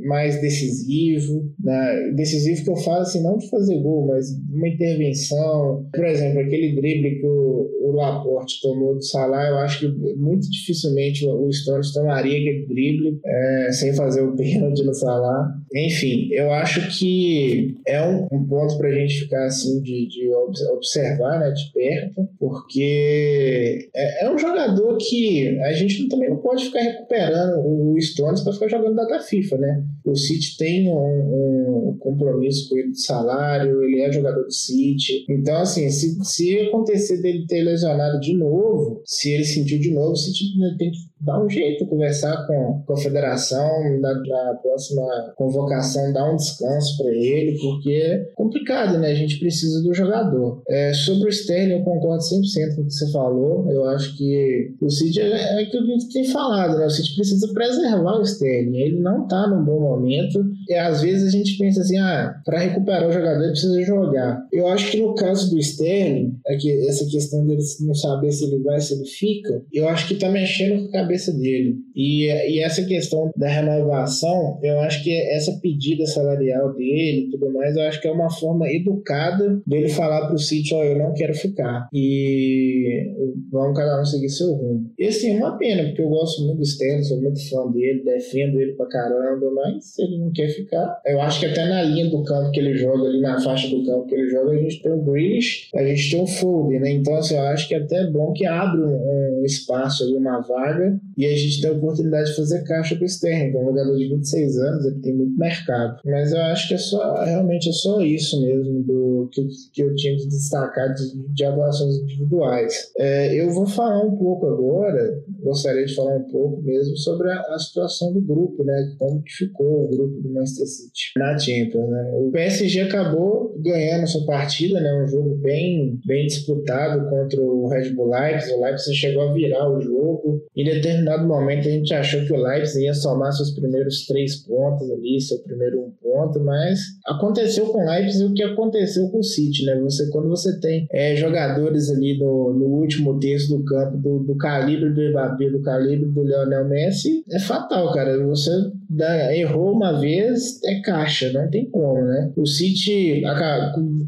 mais 0.07 0.41
decisivo, 0.41 1.53
né? 1.63 2.13
decisivo 2.15 2.65
que 2.65 2.71
eu 2.71 2.76
falo, 2.77 3.01
assim, 3.01 3.23
não 3.23 3.39
de 3.39 3.49
fazer 3.49 3.81
gol, 3.81 4.07
mas 4.07 4.27
uma 4.51 4.69
intervenção, 4.69 5.89
por 5.93 6.05
exemplo, 6.05 6.41
aquele 6.41 6.75
drible 6.75 7.21
que 7.21 7.27
o, 7.27 7.86
o 7.87 7.93
Laporte 7.93 8.61
tomou 8.61 8.95
do 8.95 9.03
Salah, 9.03 9.49
eu 9.49 9.59
acho 9.59 9.81
que 9.81 10.17
muito 10.17 10.51
dificilmente 10.51 11.27
o 11.27 11.53
Stones 11.53 11.93
tomaria 11.93 12.39
aquele 12.39 12.67
drible 12.67 13.21
é, 13.25 13.73
sem 13.73 13.95
fazer 13.95 14.23
o 14.23 14.35
pênalti 14.35 14.85
no 14.85 14.95
Salah. 14.95 15.55
Enfim, 15.75 16.29
eu 16.33 16.51
acho 16.53 16.99
que 16.99 17.77
é 17.87 18.03
um, 18.03 18.27
um 18.33 18.45
ponto 18.47 18.77
para 18.79 18.89
a 18.89 18.93
gente 18.93 19.21
ficar 19.21 19.45
assim 19.45 19.81
de, 19.83 20.09
de 20.09 20.31
observar 20.73 21.41
né, 21.41 21.51
de 21.51 21.73
perto, 21.73 22.29
porque 22.39 23.89
é, 23.95 24.25
é, 24.25 24.31
um 24.31 24.39
jogador 24.39 24.97
que 24.99 25.59
a 25.61 25.73
gente 25.73 26.09
também 26.09 26.31
não 26.31 26.39
pode 26.39 26.65
ficar 26.65 26.81
recuperando 26.81 27.65
o 27.65 28.01
Stones 28.01 28.41
para 28.43 28.53
ficar 28.53 28.69
jogando 28.69 28.97
data 28.97 29.21
FIFA, 29.21 29.59
né? 29.59 29.85
O 30.05 30.15
City 30.15 30.57
tem 30.57 30.89
um, 30.89 30.95
um 30.95 31.97
compromisso 31.99 32.69
com 32.69 32.77
ele 32.77 32.93
de 32.93 33.03
salário, 33.03 33.83
ele 33.83 34.01
é 34.01 34.13
jogador 34.13 34.45
do 34.45 34.53
City. 34.53 35.25
Então, 35.29 35.57
assim, 35.57 35.91
se, 35.91 36.17
se 36.25 36.59
acontecer 36.61 37.21
dele 37.21 37.45
ter 37.47 37.63
lesionado 37.77 38.19
de 38.21 38.35
novo, 38.37 39.03
se 39.05 39.33
ele 39.33 39.45
sentiu 39.45 39.79
de 39.79 39.93
novo, 39.93 40.13
o 40.13 40.17
City 40.17 40.45
tem 40.79 40.91
que 40.91 40.99
dar 41.21 41.43
um 41.43 41.49
jeito, 41.49 41.87
conversar 41.87 42.47
com, 42.47 42.83
com 42.87 42.93
a 42.93 42.97
federação, 42.97 43.99
na, 44.01 44.15
na 44.15 44.55
próxima 44.63 45.03
convocação, 45.37 46.13
dar 46.13 46.31
um 46.31 46.37
descanso 46.37 46.99
para 46.99 47.11
ele, 47.11 47.59
porque 47.59 47.91
é 47.91 48.19
complicado, 48.35 48.99
né? 48.99 49.11
A 49.11 49.15
gente 49.15 49.39
precisa 49.39 49.83
do 49.83 49.95
jogador. 49.95 50.63
É, 50.69 50.93
sobre 50.93 51.29
o 51.29 51.31
Sterling, 51.31 51.73
eu 51.73 51.85
concordo 51.85 52.23
100% 52.23 52.77
com 52.77 52.83
o 52.83 52.87
que 52.87 52.93
você 52.93 53.11
falou. 53.11 53.71
Eu 53.71 53.85
acho 53.85 54.17
que 54.17 54.75
o 54.81 54.91
City 54.91 55.21
é, 55.21 55.31
é 55.31 55.63
aquilo 55.63 55.87
que 55.87 55.93
a 55.93 55.99
gente 55.99 56.13
tem 56.13 56.25
falado, 56.25 56.79
né? 56.79 56.87
O 56.87 56.91
City 56.91 57.15
precisa 57.15 57.53
preservar 57.53 58.19
o 58.19 58.23
Sterling. 58.23 58.77
Ele 58.77 59.01
não 59.01 59.25
está 59.25 59.47
num 59.49 59.65
bom 59.65 59.81
momento. 59.81 60.45
E 60.69 60.75
às 60.75 61.01
vezes 61.01 61.29
a 61.29 61.31
gente 61.31 61.57
pensa 61.59 61.81
assim, 61.81 61.99
ah, 61.99 62.41
para 62.45 62.59
recuperar 62.59 63.09
o 63.09 63.13
jogador 63.13 63.49
precisa 63.49 63.83
jogar. 63.83 64.47
Eu 64.53 64.69
acho 64.69 64.91
que 64.91 65.01
no 65.01 65.15
caso 65.15 65.51
do 65.51 65.59
Sterling, 65.59 66.39
é 66.47 66.57
que 66.57 66.87
essa 66.87 67.07
questão 67.07 67.47
dele 67.47 67.63
não 67.85 67.95
saber 67.95 68.33
se 68.33 68.45
ele 68.45 68.63
vai, 68.63 68.81
se 68.81 68.95
ele 68.95 69.07
fica, 69.07 69.63
eu 69.73 69.89
acho 69.89 70.09
que 70.09 70.15
tá 70.15 70.29
mexendo 70.29 70.83
com 70.83 70.89
a 70.89 71.01
cabeça 71.01 71.33
dele. 71.33 71.77
E, 71.95 72.27
e 72.27 72.61
essa 72.61 72.85
questão 72.85 73.31
da 73.37 73.49
renovação, 73.49 74.59
eu 74.63 74.81
acho 74.81 75.03
que 75.03 75.13
essa 75.31 75.53
pedida 75.61 76.07
salarial 76.07 76.75
dele 76.75 77.27
e 77.27 77.31
tudo 77.31 77.53
mais, 77.53 77.77
eu 77.77 77.83
acho 77.83 78.01
que 78.01 78.09
é 78.09 78.13
uma 78.13 78.31
forma 78.31 78.71
educada 78.71 79.61
dele 79.67 79.89
falar 79.89 80.29
pro 80.29 80.39
City, 80.39 80.75
ó, 80.75 80.81
oh, 80.81 80.85
eu 80.85 80.99
não 80.99 81.15
quero 81.15 81.35
ficar. 81.35 81.89
E 81.93 83.13
vamos 83.51 83.77
cada 83.77 84.01
um 84.01 84.05
seguir 84.05 84.29
seu 84.29 84.53
rumo. 84.53 84.91
E 84.99 85.07
assim, 85.07 85.37
é 85.37 85.39
uma 85.39 85.57
pena, 85.57 85.85
porque 85.85 86.03
eu 86.03 86.09
gosto 86.09 86.45
muito 86.45 86.59
do 86.59 86.65
Sterling, 86.65 87.03
sou 87.03 87.21
muito 87.21 87.49
fã 87.49 87.71
dele, 87.71 88.03
defendo 88.05 88.61
ele 88.61 88.73
pra 88.73 88.87
caramba, 88.87 89.51
mas 89.55 89.85
se 89.85 90.03
ele 90.03 90.19
não 90.19 90.31
quer 90.33 90.49
ficar, 90.49 91.01
eu 91.07 91.21
acho 91.21 91.41
que 91.41 91.47
até 91.47 91.67
na 91.67 91.83
linha 91.83 92.11
do 92.11 92.23
campo 92.25 92.51
que 92.51 92.61
ele 92.61 92.77
joga, 92.77 93.09
ali 93.09 93.21
na 93.21 93.41
faixa 93.41 93.69
do 93.69 93.85
campo 93.85 94.07
que 94.07 94.15
ele 94.15 94.29
joga, 94.29 94.53
a 94.53 94.59
gente 94.59 94.83
tem 94.83 94.93
o 94.93 95.03
Grealish, 95.03 95.69
a 95.75 95.85
gente 95.85 96.11
tem 96.11 96.21
o 96.21 96.27
Foden, 96.27 96.81
né? 96.81 96.91
Então, 96.91 97.15
assim, 97.17 97.35
eu 97.35 97.43
acho 97.43 97.56
que 97.65 97.75
é 97.75 97.79
até 97.79 98.11
bom 98.11 98.33
que 98.33 98.47
abre 98.47 98.81
um, 98.81 99.43
espaço 99.45 100.05
uma 100.17 100.41
vaga, 100.41 100.99
e 101.17 101.25
a 101.27 101.35
gente 101.35 101.63
tem 101.63 101.71
a 101.71 101.73
oportunidade 101.73 102.31
de 102.31 102.37
fazer 102.37 102.63
caixa 102.65 102.95
com 102.95 103.03
o 103.03 103.07
Sterling, 103.07 103.51
que 103.51 103.57
é 103.57 103.61
um 103.61 103.67
jogador 103.67 103.97
de 103.97 104.09
26 104.09 104.59
anos, 104.59 104.85
ele 104.85 105.01
tem 105.01 105.15
muito 105.15 105.39
mercado. 105.39 105.99
Mas 106.05 106.33
eu 106.33 106.41
acho 106.43 106.69
que 106.69 106.75
é 106.75 106.79
só, 106.79 107.25
realmente 107.25 107.71
é 107.71 107.73
só 107.73 108.01
isso 108.03 108.41
mesmo 108.41 108.83
do 108.83 109.29
que, 109.33 109.47
que 109.73 109.83
eu 109.83 109.95
tinha 109.95 110.17
que 110.17 110.29
destacar 110.29 110.93
de, 110.93 111.35
de 111.35 111.45
atuações 111.45 111.97
individuais. 111.97 112.91
É, 112.99 113.35
eu 113.35 113.51
vou 113.51 113.67
falar 113.67 114.05
um 114.05 114.17
pouco 114.17 114.47
agora, 114.47 115.23
gostaria 115.43 115.87
de 115.87 115.95
falar 115.95 116.17
um 116.17 116.25
pouco 116.25 116.63
mesmo 116.63 116.97
sobre 116.99 117.31
a, 117.31 117.41
a 117.41 117.59
situação 117.59 118.13
do 118.13 118.21
grupo, 118.21 118.63
né? 118.63 118.95
Como 118.99 119.23
que 119.23 119.33
ficou 119.33 119.85
o 119.85 119.89
grupo 119.89 120.21
do 120.21 120.33
Manchester 120.35 120.67
City 120.67 121.13
na 121.17 121.39
Champions, 121.39 121.89
né? 121.89 122.11
O 122.15 122.31
PSG 122.31 122.81
acabou 122.83 123.55
ganhando 123.59 124.07
sua 124.07 124.27
partida, 124.27 124.81
né? 124.81 125.03
Um 125.03 125.09
jogo 125.09 125.37
bem, 125.37 125.99
bem 126.05 126.27
disputado 126.27 127.09
contra 127.09 127.41
o 127.41 127.69
Red 127.69 127.91
Bull 127.95 128.11
Leipzig. 128.11 128.53
O 128.53 128.61
Leipzig 128.61 128.95
chegou 128.95 129.23
a 129.23 129.33
virar 129.33 129.71
o 129.71 129.81
jogo. 129.81 130.45
Em 130.55 130.65
determinado 130.65 131.06
momento 131.27 131.69
a 131.69 131.71
gente 131.71 131.93
achou 131.95 132.25
que 132.25 132.33
o 132.33 132.43
Leipzig 132.43 132.85
ia 132.85 132.95
somar 132.95 133.33
seus 133.33 133.51
primeiros 133.53 134.07
três 134.07 134.37
pontos 134.37 134.91
ali, 134.91 135.21
seu 135.21 135.39
primeiro 135.39 135.81
um 135.81 135.91
ponto, 136.03 136.41
mas 136.41 136.81
aconteceu 137.07 137.67
com 137.67 137.83
o 137.83 137.87
Leipzig 137.87 138.25
o 138.25 138.35
que 138.35 138.43
aconteceu 138.43 139.09
com 139.09 139.19
o 139.19 139.25
City, 139.25 139.65
né? 139.65 139.79
Você, 139.81 140.11
quando 140.11 140.29
você 140.29 140.59
tem 140.61 140.87
é, 140.91 141.15
jogadores 141.17 141.91
ali 141.91 142.19
no, 142.19 142.53
no 142.53 142.67
último 142.67 143.19
terço 143.19 143.57
do 143.57 143.65
campo 143.65 143.97
do, 143.97 144.19
do 144.21 144.37
calibre 144.37 144.91
do 144.91 145.11
Mbappé, 145.11 145.51
do 145.51 145.63
calibre 145.63 146.09
do 146.11 146.23
Lionel 146.23 146.69
Messi, 146.69 147.25
é 147.31 147.39
fatal, 147.39 147.93
cara. 147.93 148.25
Você 148.27 148.51
dá, 148.89 149.37
errou 149.37 149.73
uma 149.73 149.99
vez, 150.01 150.63
é 150.65 150.81
caixa, 150.81 151.33
não 151.33 151.51
tem 151.51 151.69
como, 151.71 152.05
né? 152.05 152.33
O 152.37 152.47
City, 152.47 153.23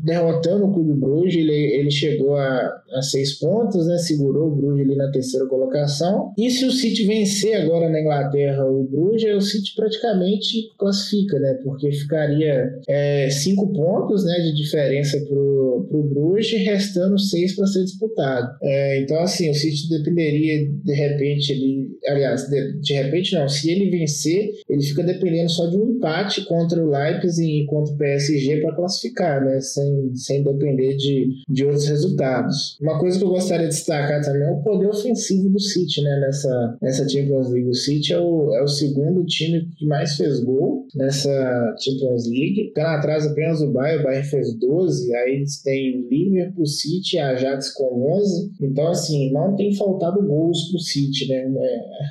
derrotando 0.05 0.67
o 0.67 0.73
Clube 0.73 0.95
Bruges, 0.95 1.37
ele, 1.37 1.53
ele 1.53 1.91
chegou 1.91 2.37
a, 2.37 2.83
a 2.93 3.03
seis 3.03 3.39
pontos, 3.39 3.87
né? 3.87 3.99
Segurou 3.99 4.49
o 4.49 4.57
Bruges 4.57 4.87
ali 4.87 4.97
na 4.97 5.11
terceira 5.11 5.47
colocação. 5.47 6.33
E 6.37 6.51
se 6.51 6.65
o 6.65 6.71
City 6.71 7.05
vencer 7.07 7.55
agora 7.55 7.89
na 7.89 8.01
Inglaterra 8.01 8.65
o 8.65 8.85
Bruges, 8.85 9.37
o 9.37 9.41
City 9.41 9.75
praticamente 9.75 10.75
classifica, 10.79 11.39
né? 11.39 11.55
Porque 11.65 11.91
ficaria 11.93 12.71
é, 12.89 13.29
cinco 13.31 13.73
pontos 13.73 14.25
né, 14.25 14.35
de 14.41 14.55
diferença 14.55 15.19
pro, 15.27 15.87
pro 15.89 16.03
Bruges, 16.03 16.61
restando 16.65 17.19
seis 17.19 17.55
para 17.55 17.67
ser 17.67 17.85
disputado. 17.85 18.57
É, 18.63 19.01
então, 19.01 19.21
assim, 19.21 19.51
o 19.51 19.55
City 19.55 19.89
dependeria 19.89 20.69
de 20.69 20.93
repente 20.93 21.53
ali, 21.53 21.89
aliás, 22.07 22.49
de, 22.49 22.81
de 22.81 22.93
repente 22.93 23.35
não, 23.35 23.49
se 23.49 23.71
ele 23.71 23.91
vencer, 23.91 24.51
ele 24.69 24.83
fica 24.83 25.03
dependendo 25.03 25.51
só 25.51 25.67
de 25.67 25.77
um 25.77 25.91
empate 25.91 26.45
contra 26.45 26.85
o 26.85 26.91
Leipzig 26.91 27.63
e 27.63 27.67
contra 27.67 27.95
o 27.95 27.97
PSG 27.97 28.61
para 28.61 28.77
classificar, 28.77 29.45
né? 29.45 29.61
Sem, 29.61 30.15
sem 30.15 30.43
depender 30.43 30.97
de, 30.97 31.43
de 31.49 31.65
outros 31.65 31.89
resultados. 31.89 32.77
Uma 32.81 32.99
coisa 32.99 33.19
que 33.19 33.25
eu 33.25 33.31
gostaria 33.31 33.69
de 33.69 33.75
destacar 33.75 34.23
também 34.23 34.43
é 34.43 34.51
o 34.51 34.63
poder 34.63 34.89
ofensivo 34.89 35.49
do 35.49 35.61
City, 35.61 36.03
né? 36.03 36.21
Nessa, 36.21 36.79
nessa 36.83 37.09
Champions 37.09 37.51
League. 37.51 37.69
O 37.69 37.75
City 37.75 38.13
é 38.13 38.21
o, 38.21 38.55
é 38.55 38.63
o 38.63 38.69
segundo 38.69 39.25
time 39.25 39.69
que 39.77 39.87
mais 39.87 40.17
fez 40.17 40.41
gol 40.41 40.87
nessa 40.95 41.31
Champions 41.79 42.27
League. 42.27 42.69
Ficando 42.69 42.89
atrás 42.89 43.27
apenas 43.27 43.61
o 43.63 43.73
Bayern, 43.73 44.03
o 44.03 44.05
Bayern 44.05 44.29
fez 44.29 44.55
12, 44.55 45.15
aí 45.15 45.35
eles 45.37 45.63
têm 45.63 46.07
Liverpool, 46.11 46.67
City 46.67 47.17
e 47.17 47.21
Ajax 47.21 47.73
com 47.73 48.13
11. 48.19 48.53
Então, 48.61 48.89
assim, 48.89 49.33
não 49.33 49.57
tem 49.57 49.75
faltado 49.75 50.23
gols 50.27 50.71
pro 50.71 50.79
City, 50.79 51.29
né? 51.29 51.47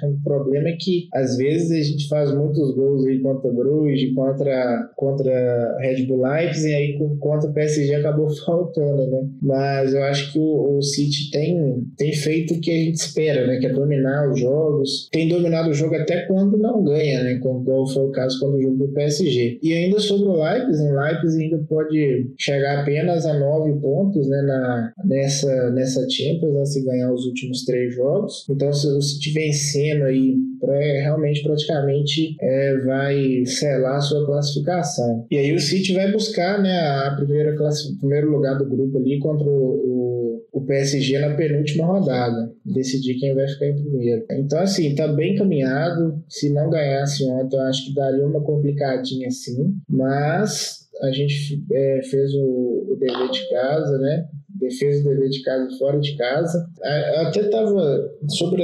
É, 0.04 0.08
o 0.08 0.20
problema 0.24 0.70
é 0.70 0.76
que 0.76 1.08
às 1.14 1.38
vezes 1.38 1.72
a 1.72 1.82
gente 1.82 2.08
faz 2.08 2.32
muitos 2.48 2.76
gols 2.76 3.06
aí 3.06 3.20
contra 3.20 3.52
Bruges, 3.52 4.14
contra, 4.14 4.90
contra 4.96 5.78
Red 5.80 6.06
Bull 6.06 6.22
Leipzig, 6.22 6.70
e 6.70 6.76
aí 6.76 6.98
contra 7.20 7.50
o 7.50 7.54
PSG 7.54 7.96
acabou 7.96 8.30
faltando, 8.46 9.08
né? 9.08 9.30
Mas 9.42 9.94
eu 9.94 10.04
acho 10.04 10.32
que 10.34 10.40
o, 10.40 10.78
o 10.78 10.82
City 10.82 11.32
tem, 11.32 11.84
tem 11.98 12.14
feito 12.14 12.54
o 12.54 12.60
que 12.60 12.72
a 12.72 12.76
gente 12.76 12.96
espera, 12.96 13.46
né? 13.48 13.58
Que 13.60 13.68
é 13.68 13.74
dominar 13.74 14.30
os 14.32 14.40
jogos. 14.40 15.10
Tem 15.12 15.28
dominado 15.28 15.70
o 15.70 15.74
jogo 15.74 15.96
até 15.96 16.26
quando 16.26 16.58
não 16.58 16.84
ganha, 16.84 17.24
né? 17.24 17.40
Como 17.40 17.88
foi 17.88 18.04
o 18.04 18.12
caso 18.12 18.40
quando 18.40 18.56
o 18.56 18.62
jogo 18.62 18.78
do 18.78 18.94
PSG. 18.94 19.60
E 19.62 19.74
ainda 19.74 20.00
sobre 20.00 20.30
o 20.30 20.44
Leipzig, 20.44 20.90
o 20.90 21.00
Leipzig 21.00 21.44
ainda 21.44 21.66
pode 21.68 22.32
chegar 22.38 22.82
apenas 22.82 23.26
a 23.26 23.38
nove 23.38 23.80
pontos, 23.80 24.28
né? 24.28 24.42
Na, 24.42 24.94
nessa, 25.06 25.72
nessa 25.72 26.08
Champions, 26.10 26.54
né, 26.54 26.66
se 26.66 26.84
ganhar 26.84 27.12
os 27.12 27.26
últimos 27.26 27.64
três 27.66 27.94
jogos. 27.96 28.46
Então, 28.50 28.72
se 28.72 28.88
o 28.88 29.02
City 29.02 29.32
vencendo 29.32 30.04
aí, 30.04 30.36
pra, 30.60 30.78
realmente 30.78 31.44
praticamente 31.44 32.36
é, 32.40 32.78
vai 32.80 33.46
selar 33.46 33.98
a 33.98 34.02
sua 34.02 34.26
classificação. 34.26 35.26
E 35.32 35.38
aí 35.38 35.54
o 35.54 35.60
City 35.60 35.94
vai 35.94 36.12
buscar 36.12 36.62
né, 36.62 36.80
a 36.80 37.16
primeira 37.16 37.56
classe, 37.56 37.92
o 37.92 37.98
primeiro 37.98 38.32
lugar 38.32 38.58
do 38.58 38.66
grupo 38.66 38.98
ali 38.98 39.20
contra 39.20 39.48
o, 39.48 40.44
o, 40.52 40.62
PSG 40.68 41.20
na 41.20 41.36
penúltima 41.36 41.86
rodada. 41.86 42.52
Decidir 42.66 43.20
quem 43.20 43.34
vai 43.34 43.48
ficar 43.48 43.68
em 43.68 43.76
primeiro. 43.76 44.26
Então, 44.32 44.60
assim, 44.60 44.94
tá 44.96 45.08
bem 45.08 45.36
caminhado. 45.36 46.22
Se 46.28 46.50
não 46.52 46.70
ganhasse 46.70 47.24
ontem, 47.26 47.56
eu 47.56 47.64
acho 47.64 47.86
que 47.86 47.96
daria 47.96 48.26
uma 48.26 48.44
complicadinha 48.44 49.28
assim. 49.28 49.74
Mas 49.90 50.88
a 51.02 51.12
gente 51.12 51.64
é, 51.72 52.02
fez 52.04 52.34
o, 52.34 52.88
o 52.92 52.98
dever 53.00 53.32
de 53.32 53.50
casa, 53.50 53.98
né? 53.98 54.26
Defesa 54.60 55.04
do 55.04 55.10
dever 55.10 55.30
de 55.30 55.42
casa 55.44 55.78
fora 55.78 56.00
de 56.00 56.16
casa. 56.16 56.68
Eu 57.16 57.28
até 57.28 57.44
tava 57.44 58.12
sobre 58.28 58.64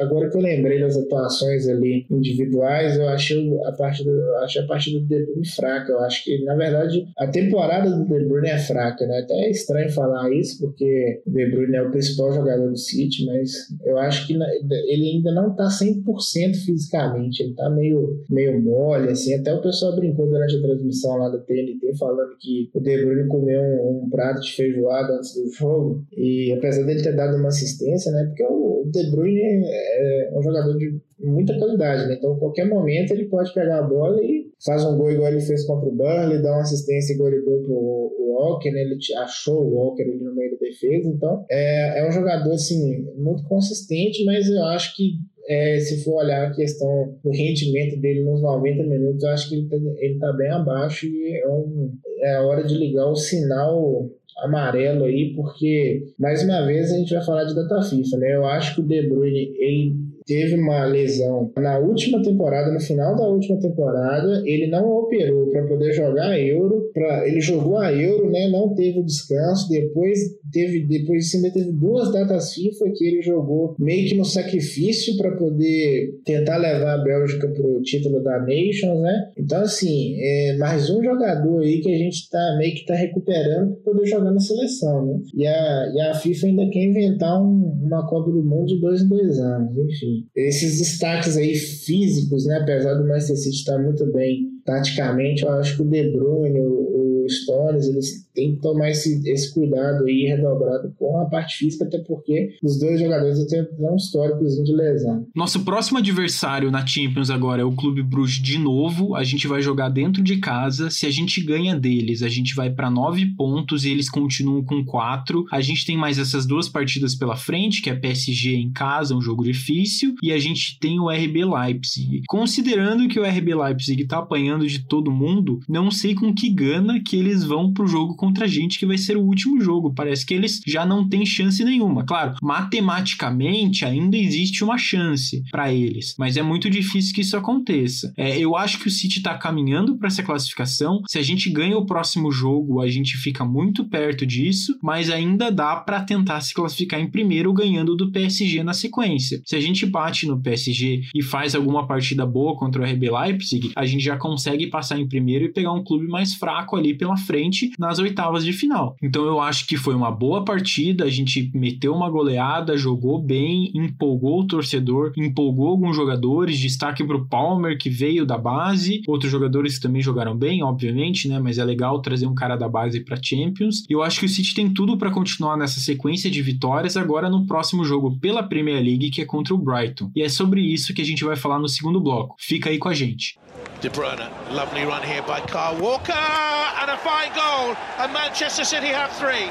agora 0.00 0.28
que 0.30 0.36
eu 0.36 0.40
lembrei 0.40 0.80
das 0.80 0.96
atuações 0.96 1.68
ali 1.68 2.06
individuais, 2.10 2.96
eu 2.96 3.08
achei 3.08 3.50
a 3.64 3.72
partida, 3.72 4.10
eu 4.10 4.38
achei 4.38 4.62
a 4.62 4.66
partida 4.66 5.00
do 5.00 5.06
De 5.06 5.24
Bruyne 5.24 5.46
fraca. 5.46 5.92
Eu 5.92 6.00
acho 6.00 6.24
que 6.24 6.44
na 6.44 6.54
verdade 6.54 7.06
a 7.18 7.26
temporada 7.26 7.90
do 7.90 8.04
De 8.04 8.24
Bruyne 8.24 8.48
é 8.48 8.58
fraca, 8.58 9.06
né? 9.06 9.20
Até 9.20 9.34
é 9.34 9.50
estranho 9.50 9.90
falar 9.90 10.30
isso 10.32 10.58
porque 10.60 11.22
o 11.26 11.30
De 11.30 11.46
Bruyne 11.46 11.76
é 11.76 11.82
o 11.82 11.90
principal 11.90 12.32
jogador 12.32 12.68
do 12.68 12.76
City, 12.76 13.24
mas 13.26 13.52
eu 13.84 13.98
acho 13.98 14.26
que 14.26 14.34
ele 14.34 15.10
ainda 15.16 15.32
não 15.32 15.54
tá 15.54 15.68
100% 15.68 16.56
fisicamente, 16.64 17.42
ele 17.42 17.54
tá 17.54 17.68
meio 17.70 18.24
meio 18.28 18.60
mole 18.60 19.10
assim. 19.10 19.34
Até 19.34 19.52
o 19.52 19.62
pessoal 19.62 19.96
brincou 19.96 20.26
durante 20.26 20.56
a 20.56 20.62
transmissão 20.62 21.16
lá 21.16 21.28
da 21.28 21.38
TNT 21.38 21.94
falando 21.98 22.36
que 22.38 22.70
o 22.74 22.80
De 22.80 23.04
Bruyne 23.04 23.28
comeu 23.28 23.60
um, 23.60 24.04
um 24.04 24.10
prato 24.10 24.40
de 24.40 24.52
feijoada 24.52 25.19
antes 25.20 25.34
do 25.34 25.50
jogo 25.52 26.04
e 26.12 26.52
apesar 26.52 26.84
dele 26.84 27.02
ter 27.02 27.14
dado 27.14 27.36
uma 27.36 27.48
assistência, 27.48 28.10
né? 28.12 28.24
Porque 28.26 28.44
o 28.44 28.82
De 28.90 29.10
Bruyne 29.10 29.62
é, 29.64 30.30
um 30.34 30.42
jogador 30.42 30.76
de 30.76 31.00
muita 31.22 31.56
qualidade, 31.58 32.08
né? 32.08 32.14
Então, 32.14 32.32
a 32.32 32.38
qualquer 32.38 32.66
momento 32.66 33.12
ele 33.12 33.26
pode 33.26 33.52
pegar 33.52 33.78
a 33.78 33.82
bola 33.82 34.22
e 34.22 34.50
faz 34.64 34.84
um 34.84 34.96
gol 34.96 35.12
igual 35.12 35.28
ele 35.28 35.40
fez 35.40 35.66
contra 35.66 35.88
o 35.88 35.94
Burnley, 35.94 36.42
dá 36.42 36.52
uma 36.52 36.62
assistência 36.62 37.14
igual 37.14 37.30
ele 37.30 37.44
deu 37.44 37.62
pro 37.62 38.12
Walker, 38.18 38.70
né? 38.70 38.82
Ele 38.82 38.96
achou 39.18 39.62
o 39.62 39.74
Walker 39.74 40.02
ali 40.02 40.18
no 40.18 40.34
meio 40.34 40.52
da 40.52 40.56
defesa. 40.56 41.08
Então, 41.08 41.44
é, 41.50 42.00
é 42.00 42.08
um 42.08 42.12
jogador, 42.12 42.52
assim, 42.52 43.04
muito 43.16 43.44
consistente, 43.44 44.24
mas 44.24 44.48
eu 44.48 44.64
acho 44.64 44.96
que 44.96 45.12
é, 45.48 45.80
se 45.80 46.04
for 46.04 46.22
olhar 46.22 46.46
a 46.46 46.54
questão 46.54 47.18
do 47.24 47.30
rendimento 47.30 48.00
dele 48.00 48.22
nos 48.22 48.40
90 48.40 48.84
minutos, 48.84 49.22
eu 49.22 49.30
acho 49.30 49.48
que 49.48 49.56
ele 49.56 50.14
está 50.14 50.28
tá 50.28 50.32
bem 50.32 50.48
abaixo 50.48 51.06
e 51.06 51.36
é, 51.36 51.48
um, 51.48 51.92
é 52.20 52.36
a 52.36 52.42
hora 52.42 52.62
de 52.62 52.74
ligar 52.74 53.06
o 53.06 53.16
sinal 53.16 54.08
amarelo 54.42 55.04
aí, 55.04 55.32
porque 55.34 56.12
mais 56.18 56.42
uma 56.42 56.64
vez 56.66 56.92
a 56.92 56.96
gente 56.96 57.14
vai 57.14 57.24
falar 57.24 57.44
de 57.44 57.54
data 57.54 57.82
FIFA, 57.82 58.16
né? 58.18 58.36
Eu 58.36 58.46
acho 58.46 58.74
que 58.74 58.80
o 58.80 58.84
De 58.84 59.08
Bruyne 59.08 59.52
ele 59.58 60.09
teve 60.26 60.56
uma 60.56 60.84
lesão 60.84 61.52
na 61.56 61.78
última 61.78 62.22
temporada, 62.22 62.72
no 62.72 62.80
final 62.80 63.16
da 63.16 63.26
última 63.26 63.58
temporada, 63.58 64.42
ele 64.44 64.66
não 64.68 64.88
operou 64.90 65.50
para 65.50 65.66
poder 65.66 65.92
jogar 65.92 66.30
a 66.30 66.40
Euro, 66.40 66.90
pra, 66.92 67.26
ele 67.26 67.40
jogou 67.40 67.78
a 67.78 67.92
Euro, 67.92 68.30
né? 68.30 68.48
Não 68.48 68.74
teve 68.74 69.02
descanso, 69.02 69.68
depois 69.68 70.18
teve 70.52 70.86
depois 70.86 71.34
ainda 71.34 71.50
teve 71.52 71.72
duas 71.72 72.12
datas 72.12 72.54
FIFA 72.54 72.84
que 72.94 73.04
ele 73.04 73.22
jogou 73.22 73.74
meio 73.78 74.08
que 74.08 74.16
no 74.16 74.24
sacrifício 74.24 75.16
para 75.16 75.36
poder 75.36 76.20
tentar 76.24 76.56
levar 76.56 76.94
a 76.94 77.02
Bélgica 77.02 77.48
para 77.48 77.66
o 77.66 77.82
título 77.82 78.22
da 78.22 78.38
Nations, 78.40 79.00
né? 79.00 79.30
Então 79.38 79.60
assim, 79.62 80.16
é 80.18 80.56
mais 80.58 80.90
um 80.90 81.02
jogador 81.02 81.60
aí 81.60 81.80
que 81.80 81.92
a 81.92 81.98
gente 81.98 82.28
tá 82.30 82.56
meio 82.58 82.74
que 82.74 82.86
tá 82.86 82.94
recuperando 82.94 83.74
para 83.76 83.92
poder 83.92 84.06
jogar 84.06 84.30
na 84.30 84.40
seleção, 84.40 85.06
né? 85.06 85.20
E 85.34 85.46
a, 85.46 85.92
e 85.94 86.00
a 86.00 86.14
FIFA 86.14 86.46
ainda 86.46 86.70
quer 86.70 86.84
inventar 86.84 87.40
um, 87.40 87.78
uma 87.82 88.06
Copa 88.06 88.30
do 88.30 88.42
Mundo 88.42 88.66
de 88.66 88.80
dois 88.80 89.02
em 89.02 89.08
dois 89.08 89.38
anos, 89.38 89.76
enfim. 89.76 90.09
Esses 90.34 90.78
destaques 90.78 91.36
aí 91.36 91.54
físicos, 91.54 92.46
né? 92.46 92.58
Apesar 92.62 92.94
do 92.94 93.06
Manchester 93.06 93.36
City 93.36 93.56
estar 93.56 93.78
muito 93.78 94.04
bem 94.12 94.48
taticamente, 94.64 95.42
eu 95.42 95.50
acho 95.50 95.76
que 95.76 95.82
o 95.82 95.84
De 95.84 96.10
Bruyne, 96.10 96.60
o, 96.60 97.24
o 97.24 97.28
Stones, 97.28 97.88
eles 97.88 98.29
tem 98.40 98.54
que 98.54 98.62
tomar 98.62 98.88
esse, 98.88 99.20
esse 99.30 99.52
cuidado 99.52 100.06
aí 100.06 100.24
redobrado 100.24 100.94
com 100.98 101.18
a 101.18 101.26
parte 101.26 101.58
física, 101.58 101.84
até 101.84 101.98
porque 101.98 102.56
os 102.62 102.78
dois 102.78 102.98
jogadores 102.98 103.44
têm 103.46 103.66
um 103.78 103.96
histórico 103.96 104.42
de 104.42 104.72
lesão. 104.72 105.26
Nosso 105.36 105.60
próximo 105.60 105.98
adversário 105.98 106.70
na 106.70 106.86
Champions 106.86 107.28
agora 107.28 107.60
é 107.60 107.64
o 107.64 107.72
Clube 107.72 108.02
Bruges 108.02 108.42
de 108.42 108.58
novo. 108.58 109.14
A 109.14 109.22
gente 109.22 109.46
vai 109.46 109.60
jogar 109.60 109.90
dentro 109.90 110.22
de 110.22 110.38
casa. 110.38 110.88
Se 110.88 111.04
a 111.04 111.10
gente 111.10 111.42
ganha 111.42 111.78
deles, 111.78 112.22
a 112.22 112.28
gente 112.28 112.54
vai 112.54 112.70
para 112.70 112.90
nove 112.90 113.26
pontos 113.36 113.84
e 113.84 113.90
eles 113.90 114.08
continuam 114.08 114.64
com 114.64 114.82
quatro. 114.84 115.44
A 115.52 115.60
gente 115.60 115.84
tem 115.84 115.96
mais 115.96 116.18
essas 116.18 116.46
duas 116.46 116.68
partidas 116.68 117.14
pela 117.14 117.36
frente, 117.36 117.82
que 117.82 117.90
é 117.90 117.94
PSG 117.94 118.54
em 118.54 118.72
casa, 118.72 119.14
um 119.14 119.20
jogo 119.20 119.44
difícil, 119.44 120.14
e 120.22 120.32
a 120.32 120.38
gente 120.38 120.78
tem 120.78 120.98
o 120.98 121.10
RB 121.10 121.44
Leipzig. 121.44 122.22
Considerando 122.26 123.06
que 123.08 123.20
o 123.20 123.24
RB 123.24 123.54
Leipzig 123.54 124.06
tá 124.06 124.18
apanhando 124.18 124.66
de 124.66 124.86
todo 124.86 125.10
mundo, 125.10 125.60
não 125.68 125.90
sei 125.90 126.14
com 126.14 126.32
que 126.32 126.48
gana 126.48 127.02
que 127.04 127.16
eles 127.16 127.44
vão 127.44 127.72
pro 127.72 127.86
jogo 127.86 128.16
contra 128.16 128.29
a 128.38 128.46
gente, 128.46 128.78
que 128.78 128.86
vai 128.86 128.98
ser 128.98 129.16
o 129.16 129.22
último 129.22 129.60
jogo. 129.60 129.92
Parece 129.94 130.24
que 130.24 130.34
eles 130.34 130.60
já 130.66 130.84
não 130.86 131.08
têm 131.08 131.24
chance 131.26 131.62
nenhuma. 131.64 132.04
Claro, 132.04 132.34
matematicamente 132.42 133.84
ainda 133.84 134.16
existe 134.16 134.64
uma 134.64 134.78
chance 134.78 135.42
para 135.50 135.72
eles, 135.72 136.14
mas 136.18 136.36
é 136.36 136.42
muito 136.42 136.70
difícil 136.70 137.14
que 137.14 137.20
isso 137.20 137.36
aconteça. 137.36 138.12
É, 138.16 138.38
eu 138.38 138.56
acho 138.56 138.78
que 138.78 138.88
o 138.88 138.90
City 138.90 139.18
está 139.18 139.36
caminhando 139.36 139.96
para 139.96 140.08
essa 140.08 140.22
classificação. 140.22 141.02
Se 141.08 141.18
a 141.18 141.22
gente 141.22 141.50
ganha 141.50 141.76
o 141.76 141.86
próximo 141.86 142.30
jogo, 142.30 142.80
a 142.80 142.88
gente 142.88 143.16
fica 143.16 143.44
muito 143.44 143.84
perto 143.84 144.26
disso, 144.26 144.78
mas 144.82 145.10
ainda 145.10 145.50
dá 145.50 145.76
para 145.76 146.02
tentar 146.02 146.40
se 146.40 146.54
classificar 146.54 147.00
em 147.00 147.10
primeiro 147.10 147.52
ganhando 147.52 147.96
do 147.96 148.10
PSG 148.10 148.62
na 148.62 148.72
sequência. 148.72 149.40
Se 149.44 149.56
a 149.56 149.60
gente 149.60 149.86
bate 149.86 150.26
no 150.26 150.40
PSG 150.40 151.02
e 151.14 151.22
faz 151.22 151.54
alguma 151.54 151.86
partida 151.86 152.26
boa 152.26 152.56
contra 152.56 152.82
o 152.82 152.84
RB 152.84 153.10
Leipzig, 153.10 153.72
a 153.76 153.86
gente 153.86 154.04
já 154.04 154.16
consegue 154.16 154.68
passar 154.68 154.98
em 154.98 155.08
primeiro 155.08 155.44
e 155.44 155.52
pegar 155.52 155.72
um 155.72 155.84
clube 155.84 156.06
mais 156.06 156.34
fraco 156.34 156.76
ali 156.76 156.94
pela 156.94 157.16
frente 157.16 157.70
nas 157.78 157.98
de 158.44 158.52
final. 158.52 158.96
Então 159.02 159.24
eu 159.24 159.40
acho 159.40 159.66
que 159.66 159.76
foi 159.76 159.94
uma 159.94 160.10
boa 160.10 160.44
partida, 160.44 161.04
a 161.04 161.10
gente 161.10 161.50
meteu 161.54 161.94
uma 161.94 162.10
goleada, 162.10 162.76
jogou 162.76 163.20
bem, 163.20 163.70
empolgou 163.74 164.40
o 164.40 164.46
torcedor, 164.46 165.12
empolgou 165.16 165.68
alguns 165.68 165.96
jogadores, 165.96 166.58
destaque 166.58 167.04
para 167.04 167.16
o 167.16 167.26
Palmer 167.26 167.78
que 167.78 167.88
veio 167.88 168.26
da 168.26 168.36
base, 168.36 169.02
outros 169.06 169.30
jogadores 169.30 169.76
que 169.76 169.82
também 169.82 170.02
jogaram 170.02 170.36
bem, 170.36 170.62
obviamente, 170.62 171.28
né? 171.28 171.38
Mas 171.38 171.58
é 171.58 171.64
legal 171.64 172.00
trazer 172.00 172.26
um 172.26 172.34
cara 172.34 172.56
da 172.56 172.68
base 172.68 173.00
para 173.00 173.20
Champions. 173.22 173.84
Eu 173.88 174.02
acho 174.02 174.20
que 174.20 174.26
o 174.26 174.28
City 174.28 174.54
tem 174.54 174.72
tudo 174.72 174.96
para 174.96 175.10
continuar 175.10 175.56
nessa 175.56 175.80
sequência 175.80 176.30
de 176.30 176.42
vitórias 176.42 176.96
agora 176.96 177.28
no 177.28 177.46
próximo 177.46 177.84
jogo 177.84 178.18
pela 178.18 178.42
Premier 178.42 178.82
League, 178.82 179.10
que 179.10 179.22
é 179.22 179.24
contra 179.24 179.54
o 179.54 179.58
Brighton. 179.58 180.10
E 180.14 180.22
é 180.22 180.28
sobre 180.28 180.60
isso 180.60 180.94
que 180.94 181.02
a 181.02 181.04
gente 181.04 181.24
vai 181.24 181.36
falar 181.36 181.58
no 181.58 181.68
segundo 181.68 182.00
bloco. 182.00 182.36
Fica 182.38 182.70
aí 182.70 182.78
com 182.78 182.88
a 182.88 182.94
gente. 182.94 183.38
De 183.80 183.88
Bruyne, 183.88 184.28
lovely 184.50 184.84
run 184.84 185.02
here 185.02 185.22
by 185.22 185.40
Carl 185.40 185.74
Walker, 185.80 186.12
and 186.12 186.90
a 186.90 186.98
fine 186.98 187.32
goal, 187.34 187.74
and 187.96 188.12
Manchester 188.12 188.62
City 188.62 188.88
have 188.88 189.10
three. 189.12 189.48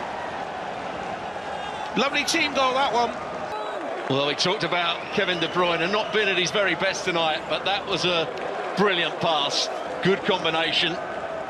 Lovely 1.99 2.23
team 2.25 2.53
goal, 2.53 2.73
that 2.73 2.93
one. 2.93 3.09
Well, 4.07 4.27
we 4.27 4.35
talked 4.35 4.63
about 4.63 4.99
Kevin 5.13 5.39
De 5.39 5.47
Bruyne 5.47 5.81
and 5.81 5.91
not 5.91 6.13
being 6.13 6.29
at 6.29 6.37
his 6.37 6.51
very 6.51 6.75
best 6.75 7.05
tonight, 7.05 7.41
but 7.49 7.65
that 7.65 7.87
was 7.87 8.05
a 8.05 8.27
brilliant 8.77 9.19
pass. 9.19 9.67
Good 10.03 10.19
combination. 10.25 10.93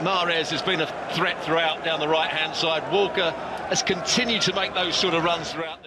Mares 0.01 0.49
has 0.49 0.61
been 0.61 0.79
a 0.79 1.11
threat 1.11 1.43
throughout 1.43 1.83
down 1.83 1.99
the 1.99 2.07
right-hand 2.07 2.55
side. 2.55 2.89
Walker 2.93 3.35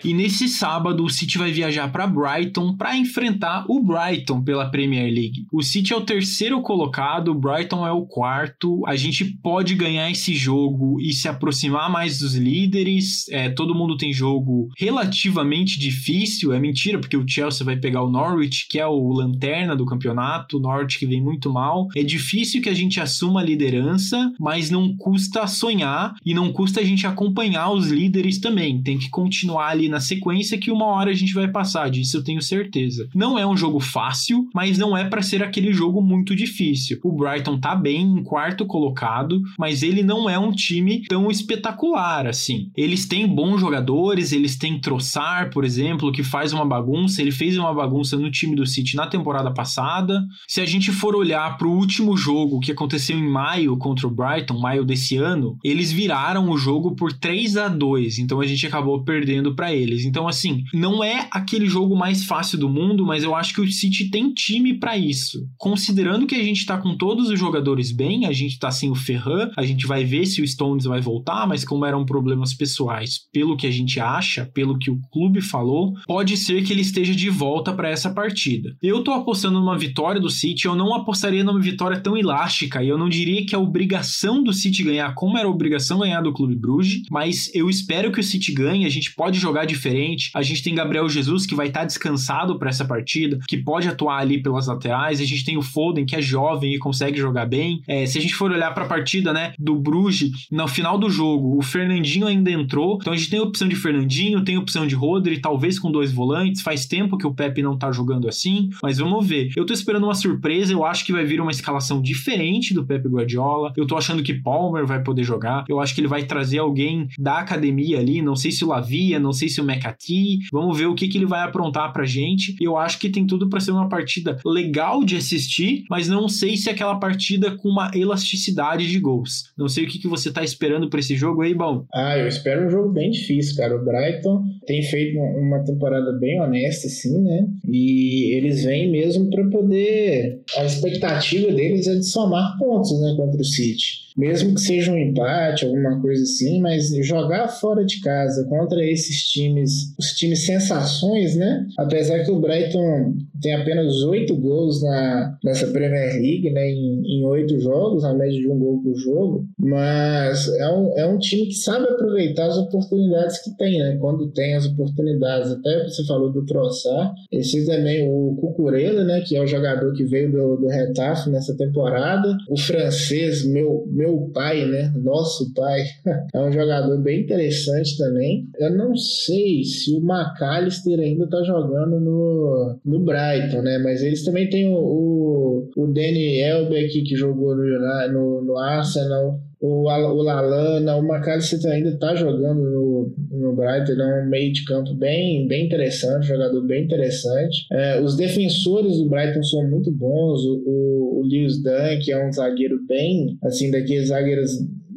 E 0.05 0.15
nesse 0.15 0.49
sábado, 0.49 1.05
o 1.05 1.11
City 1.11 1.39
vai 1.39 1.51
viajar 1.51 1.91
para 1.91 2.07
Brighton 2.07 2.77
para 2.77 2.97
enfrentar 2.97 3.65
o 3.69 3.83
Brighton 3.83 4.43
pela 4.43 4.71
Premier 4.71 5.13
League. 5.13 5.47
O 5.53 5.63
City 5.63 5.93
é 5.93 5.97
o 5.97 6.03
terceiro 6.05 6.61
colocado, 6.63 7.29
o 7.29 7.35
Brighton 7.35 7.87
é 7.87 7.91
o 7.91 8.07
quarto. 8.07 8.83
A 8.87 8.95
gente 8.95 9.25
pode 9.25 9.75
ganhar 9.75 10.11
esse 10.11 10.35
jogo 10.35 11.01
e 11.01 11.13
se 11.13 11.29
aproximar 11.29 11.91
mais 11.91 12.19
dos 12.19 12.35
líderes. 12.35 13.29
É, 13.31 13.49
todo 13.49 13.75
mundo 13.75 13.97
tem 13.97 14.13
jogo 14.13 14.69
relativamente 14.79 15.79
difícil. 15.79 16.53
É 16.53 16.61
mentira, 16.61 16.99
porque 16.99 17.17
o 17.17 17.27
Chelsea 17.27 17.65
vai 17.65 17.77
pegar 17.77 18.03
o 18.03 18.11
Norwich, 18.11 18.69
que 18.69 18.79
é 18.79 18.87
o 18.87 19.13
lanterna 19.13 19.75
do 19.75 19.87
campeonato. 19.87 20.59
O 20.59 20.61
Norwich 20.61 20.99
que 20.99 21.07
vem 21.07 21.21
muito 21.21 21.51
mal. 21.53 21.89
É 21.97 22.03
difícil 22.03 22.63
que 22.63 22.69
a 22.69 22.75
gente 22.75 23.01
assuma 23.01 23.41
a 23.41 23.45
liderança, 23.45 24.33
mas 24.39 24.71
não 24.71 24.97
custa 24.97 25.47
sonhar 25.47 26.15
e 26.25 26.33
não 26.33 26.53
custa 26.53 26.81
a 26.81 26.85
gente 26.85 27.07
acompanhar 27.07 27.72
os 27.73 27.89
líderes 27.89 28.39
também. 28.39 28.83
Tem 28.83 28.99
que 28.99 29.11
continuar 29.11 29.69
ali 29.69 29.89
na 29.89 30.01
sequência 30.01 30.59
que 30.59 30.71
uma 30.71 30.87
hora 30.87 31.11
a 31.11 31.15
gente 31.15 31.35
vai 31.35 31.49
passar, 31.49 31.91
disso 31.91 32.17
eu 32.17 32.25
tenho 32.25 32.43
certeza. 32.43 33.09
Não 33.15 33.39
é 33.39 33.47
um 33.47 33.57
jogo 33.57 33.81
fácil, 33.81 34.49
mas 34.55 34.79
não 34.79 34.97
é 34.97 35.05
para 35.05 35.23
ser 35.23 35.43
aquele 35.43 35.73
jogo 35.73 36.01
muito 36.01 36.35
difícil. 36.35 36.99
O 37.03 37.13
Brighton 37.13 37.59
tá 37.59 37.75
bem 37.75 38.03
em 38.03 38.23
quarto 38.23 38.67
colocado, 38.67 39.43
mas 39.59 39.83
ele 39.83 40.03
não 40.03 40.29
é 40.29 40.39
um 40.39 40.53
time 40.53 41.03
tão 41.09 41.31
espetacular 41.31 42.27
assim. 42.27 42.71
Eles 42.77 43.07
têm 43.07 43.27
bons 43.27 43.61
jogadores, 43.61 44.33
eles 44.33 44.57
têm 44.57 44.81
Troçar, 44.81 45.51
por 45.51 45.65
exemplo, 45.65 46.13
que 46.13 46.23
faz 46.23 46.53
uma 46.53 46.65
bagunça. 46.65 47.23
Ele 47.23 47.31
fez 47.31 47.57
uma 47.57 47.73
bagunça 47.73 48.17
no 48.17 48.31
time 48.31 48.57
do 48.57 48.67
City 48.67 48.97
na 48.97 49.07
temporada 49.07 49.51
passada. 49.53 50.27
Se 50.49 50.61
a 50.61 50.67
gente 50.67 50.91
for 50.91 51.15
olhar 51.15 51.57
para 51.57 51.69
o 51.69 51.77
último 51.77 52.17
jogo 52.17 52.61
que 52.61 52.73
aconteceu 52.73 53.17
em 53.17 53.29
maio 53.29 53.77
contra 53.77 54.07
o 54.07 54.11
Brighton, 54.11 54.59
maio 54.59 54.85
desse 54.85 55.17
ano, 55.17 55.57
eles 55.63 55.93
viraram 55.93 56.51
o 56.51 56.59
jogo 56.59 56.95
por 56.95 57.13
3 57.13 57.57
a 57.57 57.62
a 57.63 57.69
2, 57.69 58.19
então 58.19 58.41
a 58.41 58.47
gente 58.47 58.67
acabou 58.67 59.05
perdendo 59.05 59.55
para 59.55 59.75
eles. 59.75 60.05
Então 60.05 60.29
assim, 60.29 60.65
não 60.73 61.03
é 61.03 61.29
aquele 61.31 61.67
jogo 61.67 61.97
mais 61.97 62.25
fácil 62.25 62.59
do 62.59 62.69
mundo, 62.69 63.07
mas 63.07 63.25
eu 63.25 63.35
acho 63.35 63.55
que 63.55 63.61
o 63.61 63.71
City 63.71 64.11
tem 64.11 64.33
time 64.33 64.75
para 64.75 64.97
isso. 64.97 65.39
Considerando 65.57 66.27
que 66.27 66.35
a 66.35 66.43
gente 66.43 66.67
tá 66.67 66.79
com 66.79 66.97
todos 66.97 67.29
os 67.29 67.39
jogadores 67.39 67.93
bem, 67.93 68.27
a 68.27 68.33
gente 68.33 68.59
tá 68.59 68.71
sem 68.71 68.91
o 68.91 68.95
Ferran, 68.95 69.51
a 69.57 69.65
gente 69.65 69.87
vai 69.87 70.05
ver 70.05 70.27
se 70.27 70.43
o 70.43 70.47
Stones 70.47 70.85
vai 70.85 71.01
voltar, 71.01 71.47
mas 71.47 71.65
como 71.65 71.85
eram 71.85 72.05
problemas 72.05 72.55
pessoais, 72.55 73.21
pelo 73.33 73.57
que 73.57 73.67
a 73.67 73.71
gente 73.71 73.99
acha, 74.01 74.51
pelo 74.55 74.79
que 74.79 74.91
o 74.91 75.01
clube 75.13 75.41
falou, 75.41 75.95
pode 76.07 76.37
ser 76.37 76.63
que 76.63 76.73
ele 76.73 76.83
esteja 76.83 77.15
de 77.15 77.29
volta 77.29 77.73
para 77.73 77.89
essa 77.89 78.11
partida. 78.11 78.77
Eu 78.83 79.03
tô 79.03 79.13
apostando 79.13 79.61
numa 79.61 79.79
vitória 79.79 80.21
do 80.21 80.31
City, 80.31 80.67
eu 80.67 80.75
não 80.75 80.95
apostaria 80.95 81.45
numa 81.45 81.61
vitória 81.61 82.01
tão 82.01 82.17
elástica, 82.17 82.83
e 82.83 82.89
eu 82.89 82.99
não 82.99 83.09
diria 83.09 83.45
que 83.45 83.55
é 83.55 83.59
obrigação 83.59 84.43
do 84.43 84.53
City 84.53 84.83
ganhar 84.83 85.15
como 85.15 85.39
era 85.39 85.47
a 85.47 85.51
obrigação 85.51 86.01
ganhar 86.01 86.21
do 86.21 86.33
Clube 86.33 86.57
Bruges, 86.57 87.03
mas 87.11 87.52
Eu 87.55 87.69
espero 87.69 88.11
que 88.11 88.21
o 88.21 88.23
City 88.23 88.53
ganhe, 88.53 88.87
a 88.87 88.89
gente 88.89 89.15
pode 89.15 89.39
jogar 89.39 89.65
diferente. 89.65 90.31
A 90.35 90.43
gente 90.43 90.63
tem 90.63 90.75
Gabriel 90.75 91.09
Jesus 91.09 91.47
que 91.47 91.55
vai 91.55 91.69
estar 91.69 91.81
tá 91.81 91.87
descansado 91.87 92.59
para 92.59 92.71
essa 92.71 92.85
partida, 92.85 93.39
que 93.47 93.57
pode 93.57 93.89
atuar 93.89 94.19
ali 94.19 94.43
pelas 94.43 94.67
laterais. 94.67 95.21
A 95.21 95.25
gente 95.25 95.45
tem 95.45 95.57
o 95.57 95.63
Foden 95.63 96.07
que 96.07 96.17
é 96.17 96.23
jovem 96.23 96.75
e 96.75 96.79
consegue 96.79 97.19
jogar 97.19 97.47
bem. 97.47 97.83
É, 97.87 98.07
se 98.07 98.19
a 98.19 98.21
gente 98.21 98.35
for 98.35 98.51
olhar 98.51 98.73
para 98.73 98.85
a 98.85 98.89
partida, 98.89 99.33
né, 99.33 99.53
do 99.59 99.77
Bruges, 99.77 100.31
no 100.51 100.67
final 100.67 100.99
do 100.99 101.11
jogo, 101.11 101.59
o 101.59 101.63
Fernandinho 101.63 102.27
ainda 102.27 102.51
entrou. 102.51 102.99
Então 103.01 103.13
a 103.13 103.17
gente 103.17 103.31
tem 103.31 103.39
a 103.39 103.43
opção 103.43 103.69
de 103.69 103.77
Fernandinho, 103.77 104.45
tem 104.45 104.57
a 104.57 104.61
opção 104.61 104.87
de 104.87 104.95
Rodri, 104.95 105.41
talvez 105.41 105.79
com 105.79 105.91
dois 105.91 106.13
volantes. 106.13 106.63
Faz 106.63 106.87
tempo 106.87 107.19
que 107.19 107.27
o 107.27 107.35
Pepe 107.35 107.63
não 107.63 107.77
tá 107.77 107.93
jogando 107.93 108.29
assim, 108.29 108.71
mas 108.83 108.99
vamos 108.99 109.27
ver. 109.27 109.51
Eu 109.57 109.67
tô 109.67 109.73
esperando 109.73 110.05
uma 110.05 110.15
surpresa, 110.15 110.73
eu 110.73 110.85
acho 110.85 111.05
que 111.05 111.13
vai 111.13 111.25
vir 111.25 111.41
uma 111.41 111.51
escalação 111.51 112.01
diferente 112.01 112.73
do 112.75 112.85
Pepe 112.85 113.09
Guardiola. 113.09 113.73
Eu 113.77 113.87
tô 113.87 113.97
achando 113.97 114.23
que 114.23 114.35
Palmer 114.35 114.87
vai 114.87 115.03
poder 115.03 115.25
jogar. 115.25 115.65
Eu 115.69 115.81
acho 115.81 115.95
que 115.95 116.01
ele 116.01 116.09
vai 116.09 116.25
trazer 116.25 116.59
alguém 116.59 117.09
da 117.19 117.42
academia 117.43 117.99
ali, 117.99 118.23
não 118.23 118.37
sei 118.37 118.51
se 118.51 118.65
o 118.65 118.69
Lavia, 118.69 119.19
não 119.19 119.33
sei 119.33 119.49
se 119.49 119.61
o 119.61 119.65
McAtee. 119.65 120.39
Vamos 120.53 120.79
ver 120.79 120.87
o 120.87 120.95
que, 120.95 121.09
que 121.09 121.19
ele 121.19 121.27
vai 121.27 121.41
aprontar 121.41 121.93
pra 121.93 122.05
gente. 122.05 122.57
Eu 122.61 122.77
acho 122.77 122.99
que 122.99 123.11
tem 123.11 123.27
tudo 123.27 123.49
para 123.49 123.61
ser 123.61 123.73
uma 123.73 123.89
partida 123.89 124.37
legal 124.45 125.05
de 125.05 125.17
assistir, 125.17 125.85
mas 125.91 126.09
não 126.09 126.29
sei 126.29 126.57
se 126.57 126.69
é 126.69 126.73
aquela 126.73 126.99
partida 126.99 127.57
com 127.57 127.69
uma 127.69 127.91
elasticidade 127.95 128.89
de 128.89 128.99
gols. 128.99 129.53
Não 129.57 129.69
sei 129.69 129.85
o 129.85 129.89
que, 129.89 129.99
que 129.99 130.09
você 130.09 130.33
tá 130.33 130.43
esperando 130.43 130.89
para 130.89 131.01
esse 131.01 131.17
jogo 131.17 131.43
aí, 131.43 131.55
bom. 131.55 131.85
Ah, 131.93 132.17
eu 132.17 132.27
espero 132.27 132.67
um 132.67 132.71
jogo 132.71 132.91
bem 132.91 133.11
difícil, 133.11 133.57
cara. 133.57 133.77
O 133.77 133.85
Brighton 133.85 134.45
tem 134.67 134.83
feito 134.83 135.19
uma 135.19 135.65
temporada 135.65 136.13
bem 136.19 136.41
honesta, 136.41 136.89
sim, 136.89 137.21
né? 137.23 137.47
E 137.69 138.35
eles 138.35 138.65
vêm 138.65 138.91
mesmo 138.91 139.31
para 139.31 139.45
poder. 139.49 140.41
A 140.57 140.65
expectativa 140.65 141.53
deles 141.53 141.87
é 141.87 141.95
de 141.95 142.07
somar 142.07 142.57
pontos, 142.59 143.01
né, 143.01 143.15
contra 143.17 143.41
o 143.41 143.45
City 143.45 144.03
mesmo 144.17 144.55
que 144.55 144.61
seja 144.61 144.93
um 144.93 144.99
empate, 144.99 145.65
alguma 145.65 146.01
coisa 146.01 146.23
assim, 146.23 146.61
mas 146.61 146.89
jogar 147.05 147.22
fora 147.49 147.85
de 147.85 148.01
casa 148.01 148.45
contra 148.49 148.85
esses 148.85 149.23
times, 149.25 149.95
os 149.99 150.13
times 150.13 150.45
sensações, 150.45 151.37
né? 151.37 151.67
Apesar 151.79 152.25
que 152.25 152.31
o 152.31 152.41
Brighton 152.41 153.15
tem 153.41 153.55
apenas 153.55 154.03
oito 154.05 154.37
gols 154.37 154.83
na, 154.83 155.37
nessa 155.45 155.67
Premier 155.69 156.15
League, 156.15 156.51
né? 156.51 156.69
Em 156.71 157.25
oito 157.25 157.59
jogos, 157.61 158.05
a 158.05 158.15
média 158.15 158.39
de 158.39 158.49
um 158.49 158.59
gol 158.59 158.83
por 158.83 158.95
jogo, 158.97 159.47
mas 159.59 160.49
é 160.49 160.69
um, 160.69 160.99
é 160.99 161.07
um 161.07 161.19
time 161.19 161.47
que 161.47 161.55
sabe 161.55 161.87
aproveitar 161.87 162.47
as 162.47 162.57
oportunidades 162.57 163.43
que 163.43 163.57
tem, 163.57 163.79
né? 163.79 163.97
Quando 164.01 164.31
tem 164.33 164.55
as 164.55 164.67
oportunidades, 164.67 165.51
até 165.53 165.85
você 165.85 166.05
falou 166.07 166.33
do 166.33 166.45
Troçar, 166.45 167.13
esse 167.31 167.65
também 167.67 168.09
o 168.09 168.37
Cucurella, 168.41 169.05
né? 169.05 169.21
Que 169.27 169.37
é 169.37 169.43
o 169.43 169.47
jogador 169.47 169.93
que 169.95 170.05
veio 170.05 170.31
do, 170.31 170.57
do 170.57 170.69
Retafe 170.69 171.31
nessa 171.31 171.57
temporada, 171.57 172.37
o 172.49 172.59
francês, 172.59 173.45
meu 173.45 173.87
meu 173.91 174.31
pai, 174.33 174.65
né? 174.65 174.93
Nosso 174.97 175.53
pai, 175.55 175.85
é 176.35 176.41
um 176.41 176.53
jogador 176.53 176.99
bem 176.99 177.12
interessante 177.21 177.97
também. 177.97 178.49
Eu 178.59 178.77
não 178.77 178.97
sei 178.97 179.65
se 179.65 179.93
o 179.95 180.01
McAllister 180.01 180.99
ainda 180.99 181.29
tá 181.29 181.43
jogando 181.43 182.01
no, 182.01 182.79
no 182.85 183.01
Brighton, 183.01 183.63
né? 183.63 183.79
Mas 183.79 184.03
eles 184.03 184.25
também 184.25 184.49
têm 184.49 184.69
o, 184.69 184.77
o, 184.77 185.71
o 185.77 185.87
Danny 185.89 186.41
Elbeck 186.41 187.03
que 187.03 187.17
jogou 187.17 187.57
no, 187.57 187.65
no, 188.13 188.43
no 188.43 188.59
Arsenal 188.59 189.41
o, 189.63 189.85
o 189.89 190.23
Lalana, 190.23 190.97
o 190.97 191.05
McAllister 191.05 191.71
ainda 191.71 191.91
está 191.91 192.17
jogando 192.17 192.61
no, 192.61 193.15
no 193.31 193.55
Brighton, 193.55 193.93
é 193.93 194.23
um 194.23 194.29
meio 194.29 194.53
de 194.53 194.65
campo 194.65 194.93
bem, 194.93 195.47
bem 195.47 195.67
interessante, 195.67 196.27
jogador 196.27 196.61
bem 196.67 196.83
interessante. 196.83 197.65
É, 197.71 198.01
os 198.01 198.17
defensores 198.17 198.99
do 198.99 199.09
Brighton 199.09 199.43
são 199.45 199.71
muito 199.71 199.93
bons, 199.93 200.45
o, 200.45 200.63
o, 200.67 201.21
o 201.21 201.23
Lewis 201.29 201.63
Dunn, 201.63 202.01
que 202.03 202.11
é 202.11 202.27
um 202.27 202.33
zagueiro 202.33 202.85
bem, 202.89 203.39
assim, 203.45 203.71
daqueles 203.71 204.09
zagueiros 204.09 204.51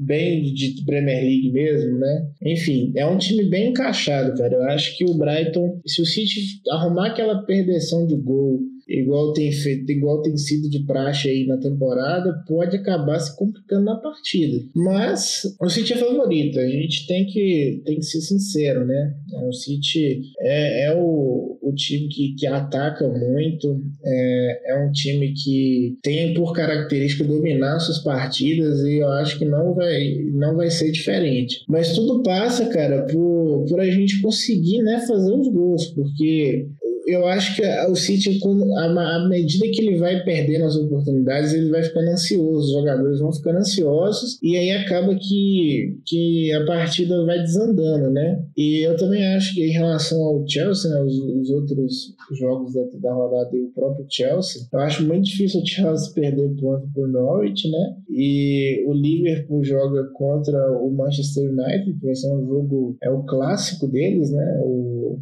bem 0.05 0.53
de 0.53 0.83
Premier 0.85 1.23
League 1.23 1.51
mesmo, 1.51 1.97
né? 1.97 2.27
Enfim, 2.43 2.93
é 2.95 3.05
um 3.05 3.17
time 3.17 3.45
bem 3.45 3.69
encaixado, 3.69 4.37
cara. 4.37 4.53
Eu 4.53 4.63
acho 4.63 4.97
que 4.97 5.05
o 5.05 5.17
Brighton, 5.17 5.81
se 5.85 6.01
o 6.01 6.05
City 6.05 6.61
arrumar 6.69 7.07
aquela 7.07 7.43
perdição 7.43 8.05
de 8.05 8.15
gol 8.15 8.59
igual 8.87 9.33
tem 9.33 9.51
feito, 9.51 9.91
igual 9.91 10.21
tem 10.21 10.37
sido 10.37 10.69
de 10.69 10.83
praxe 10.85 11.29
aí 11.29 11.45
na 11.45 11.57
temporada, 11.57 12.43
pode 12.47 12.75
acabar 12.75 13.19
se 13.19 13.35
complicando 13.35 13.85
na 13.85 13.95
partida. 13.95 14.63
Mas 14.75 15.43
o 15.59 15.69
City 15.69 15.93
é 15.93 15.97
favorito, 15.97 16.59
a 16.59 16.67
gente 16.67 17.07
tem 17.07 17.25
que, 17.25 17.81
tem 17.85 17.97
que 17.97 18.05
ser 18.05 18.21
sincero, 18.21 18.85
né? 18.85 19.13
O 19.47 19.53
City 19.53 20.21
é, 20.39 20.85
é 20.85 20.95
o, 20.95 21.57
o 21.61 21.73
time 21.73 22.07
que, 22.07 22.35
que 22.35 22.47
ataca 22.47 23.07
muito, 23.07 23.81
é, 24.03 24.73
é 24.73 24.85
um 24.85 24.91
time 24.91 25.33
que 25.33 25.97
tem 26.01 26.33
por 26.33 26.53
característica 26.53 27.23
dominar 27.23 27.79
suas 27.79 27.99
partidas 27.99 28.81
e 28.81 28.97
eu 28.97 29.07
acho 29.09 29.39
que 29.39 29.45
não 29.45 29.73
vai, 29.73 30.15
não 30.31 30.55
vai 30.55 30.69
ser 30.69 30.91
diferente. 30.91 31.63
Mas 31.67 31.93
tudo 31.93 32.21
passa, 32.23 32.67
cara, 32.67 33.03
por, 33.07 33.65
por 33.67 33.79
a 33.79 33.89
gente 33.89 34.21
conseguir 34.21 34.81
né, 34.81 35.03
fazer 35.07 35.31
os 35.31 35.47
gols, 35.47 35.87
porque 35.87 36.67
eu 37.05 37.25
acho 37.27 37.55
que 37.55 37.61
o 37.89 37.95
City, 37.95 38.39
à 38.77 39.27
medida 39.27 39.65
que 39.71 39.81
ele 39.81 39.97
vai 39.97 40.23
perdendo 40.23 40.65
as 40.65 40.75
oportunidades, 40.75 41.53
ele 41.53 41.69
vai 41.69 41.83
ficando 41.83 42.09
ansioso, 42.09 42.67
os 42.67 42.71
jogadores 42.71 43.19
vão 43.19 43.31
ficando 43.31 43.59
ansiosos, 43.59 44.39
e 44.41 44.57
aí 44.57 44.71
acaba 44.71 45.15
que, 45.15 45.99
que 46.05 46.51
a 46.51 46.65
partida 46.65 47.23
vai 47.25 47.39
desandando, 47.39 48.09
né? 48.09 48.43
E 48.57 48.85
eu 48.85 48.97
também 48.97 49.23
acho 49.35 49.53
que 49.53 49.63
em 49.63 49.71
relação 49.71 50.19
ao 50.21 50.47
Chelsea, 50.47 50.89
né, 50.89 51.01
os, 51.03 51.15
os 51.15 51.49
outros 51.51 52.15
jogos 52.39 52.73
da, 52.73 52.81
da 52.99 53.13
rodada 53.13 53.55
e 53.55 53.61
o 53.61 53.71
próprio 53.71 54.05
Chelsea, 54.09 54.61
eu 54.73 54.79
acho 54.79 55.05
muito 55.05 55.25
difícil 55.25 55.61
o 55.61 55.65
Chelsea 55.65 56.13
perder 56.13 56.55
ponto 56.59 56.87
pro 56.91 57.07
Norwich, 57.07 57.69
né? 57.69 57.95
E 58.09 58.83
o 58.87 58.93
Liverpool 58.93 59.63
joga 59.63 60.05
contra 60.13 60.71
o 60.81 60.91
Manchester 60.91 61.51
United, 61.51 61.99
que 61.99 62.05
vai 62.05 62.15
ser 62.15 62.33
um 62.33 62.47
jogo, 62.47 62.97
é 63.01 63.11
o 63.11 63.23
clássico 63.23 63.87
deles, 63.87 64.31
né? 64.31 64.61
O 64.63 65.19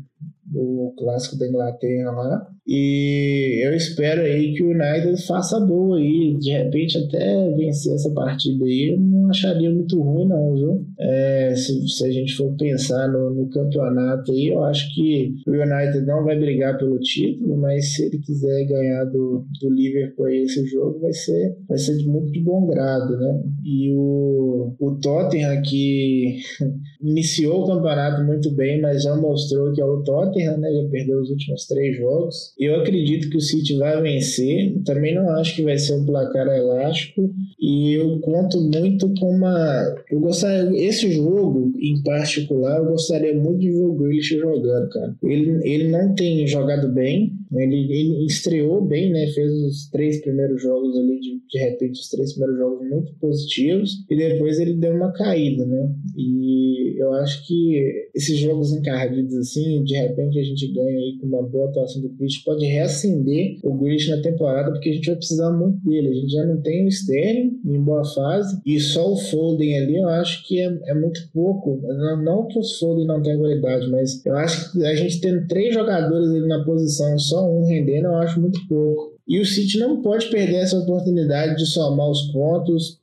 o 0.55 0.93
clássico 0.97 1.37
da 1.37 1.47
Inglaterra 1.47 2.11
lá. 2.11 2.47
E 2.65 3.61
eu 3.65 3.73
espero 3.75 4.21
aí 4.21 4.53
que 4.53 4.63
o 4.63 4.69
United 4.69 5.25
faça 5.27 5.59
boa 5.59 5.97
aí, 5.97 6.37
de 6.39 6.49
repente 6.49 6.97
até 6.97 7.51
vencer 7.55 7.93
essa 7.93 8.09
partida 8.11 8.63
aí, 8.63 8.93
eu 8.93 8.99
não 8.99 9.29
acharia 9.29 9.69
muito 9.69 10.01
ruim 10.01 10.27
não, 10.27 10.53
viu? 10.55 10.85
É, 10.97 11.53
se, 11.55 11.87
se, 11.87 12.05
a 12.05 12.11
gente 12.11 12.33
for 12.35 12.55
pensar 12.55 13.07
no, 13.09 13.33
no, 13.33 13.49
campeonato 13.49 14.31
aí, 14.31 14.47
eu 14.47 14.63
acho 14.63 14.93
que 14.95 15.35
o 15.45 15.51
United 15.51 16.05
não 16.05 16.23
vai 16.23 16.39
brigar 16.39 16.77
pelo 16.77 16.99
título, 16.99 17.57
mas 17.57 17.93
se 17.93 18.05
ele 18.05 18.19
quiser 18.19 18.65
ganhar 18.65 19.05
do, 19.05 19.45
do 19.61 19.69
Liverpool 19.69 20.25
aí 20.25 20.43
esse 20.43 20.65
jogo, 20.67 20.99
vai 20.99 21.13
ser, 21.13 21.57
vai 21.67 21.77
ser 21.77 21.97
de 21.97 22.07
muito 22.07 22.41
bom 22.43 22.65
grado, 22.67 23.17
né? 23.17 23.43
E 23.65 23.91
o, 23.93 24.73
o 24.79 24.91
Tottenham 25.01 25.61
que 25.61 26.37
iniciou 27.01 27.63
o 27.63 27.67
campeonato 27.67 28.23
muito 28.23 28.51
bem, 28.51 28.79
mas 28.79 29.03
já 29.03 29.15
mostrou 29.15 29.73
que 29.73 29.81
é 29.81 29.85
o 29.85 30.01
Tottenham, 30.03 30.57
né? 30.57 30.71
Já 30.71 30.89
perdeu 30.89 31.19
os 31.19 31.29
últimos 31.29 31.65
três 31.67 31.97
jogos. 31.97 32.52
Eu 32.59 32.75
acredito 32.75 33.29
que 33.29 33.37
o 33.37 33.41
City 33.41 33.77
vai 33.77 34.01
vencer. 34.01 34.81
Também 34.83 35.15
não 35.15 35.29
acho 35.31 35.55
que 35.55 35.63
vai 35.63 35.77
ser 35.77 35.93
um 35.93 36.05
placar 36.05 36.47
elástico. 36.47 37.33
E 37.59 37.93
eu 37.93 38.19
conto 38.19 38.59
muito 38.61 39.13
com 39.19 39.31
uma. 39.31 39.95
Eu 40.09 40.19
gostaria. 40.19 40.87
Esse 40.87 41.11
jogo, 41.11 41.71
em 41.79 42.01
particular, 42.03 42.79
eu 42.79 42.85
gostaria 42.85 43.33
muito 43.33 43.59
de 43.59 43.71
ver 43.71 43.85
o 43.85 43.93
Grealish 43.93 44.35
jogando, 44.37 44.89
cara. 44.89 45.15
Ele, 45.23 45.59
ele 45.63 45.87
não 45.89 46.13
tem 46.13 46.45
jogado 46.47 46.91
bem. 46.93 47.33
Ele, 47.55 47.93
ele 47.93 48.25
estreou 48.25 48.83
bem, 48.83 49.11
né? 49.11 49.27
Fez 49.27 49.51
os 49.51 49.89
três 49.89 50.21
primeiros 50.21 50.61
jogos 50.61 50.97
ali, 50.97 51.19
de, 51.19 51.39
de 51.47 51.59
repente, 51.59 51.99
os 51.99 52.09
três 52.09 52.33
primeiros 52.33 52.57
jogos 52.57 52.89
muito 52.89 53.13
positivos. 53.19 53.91
E 54.09 54.15
depois 54.15 54.59
ele 54.59 54.73
deu 54.73 54.93
uma 54.93 55.11
caída, 55.13 55.65
né? 55.65 55.93
E 56.17 56.99
eu 56.99 57.13
acho 57.13 57.45
que 57.47 58.09
esses 58.13 58.37
jogos 58.37 58.71
encardidos 58.71 59.35
assim, 59.35 59.83
de 59.83 59.95
repente 59.95 60.39
a 60.39 60.43
gente 60.43 60.71
ganha 60.73 60.97
aí 60.97 61.17
com 61.19 61.27
uma 61.27 61.43
boa 61.43 61.69
atuação 61.69 62.01
do 62.01 62.09
Pode 62.45 62.65
reacender 62.65 63.59
o 63.63 63.73
Grealish 63.75 64.09
na 64.09 64.21
temporada, 64.21 64.71
porque 64.71 64.89
a 64.89 64.93
gente 64.93 65.07
vai 65.07 65.15
precisar 65.15 65.51
muito 65.51 65.77
dele. 65.83 66.09
A 66.09 66.13
gente 66.13 66.31
já 66.31 66.45
não 66.45 66.61
tem 66.61 66.85
o 66.85 66.89
Sterling 66.89 67.59
em 67.65 67.81
boa 67.81 68.03
fase, 68.05 68.59
e 68.65 68.79
só 68.79 69.11
o 69.11 69.17
Foden 69.17 69.77
ali 69.77 69.97
eu 69.97 70.09
acho 70.09 70.45
que 70.47 70.59
é, 70.59 70.79
é 70.87 70.93
muito 70.93 71.21
pouco. 71.33 71.79
Não, 71.81 72.23
não 72.23 72.47
que 72.47 72.59
os 72.59 72.77
Foden 72.79 73.05
não 73.05 73.21
tenham 73.21 73.39
qualidade, 73.39 73.89
mas 73.89 74.25
eu 74.25 74.35
acho 74.35 74.71
que 74.71 74.85
a 74.85 74.95
gente 74.95 75.21
tendo 75.21 75.47
três 75.47 75.73
jogadores 75.73 76.29
ali 76.29 76.47
na 76.47 76.63
posição, 76.63 77.17
só 77.17 77.49
um 77.49 77.65
rendendo, 77.65 78.07
eu 78.07 78.15
acho 78.15 78.39
muito 78.39 78.59
pouco. 78.67 79.13
E 79.27 79.39
o 79.39 79.45
City 79.45 79.79
não 79.79 80.01
pode 80.01 80.29
perder 80.29 80.57
essa 80.57 80.77
oportunidade 80.77 81.55
de 81.55 81.65
somar 81.65 82.09
os 82.09 82.31
pontos, 82.31 82.99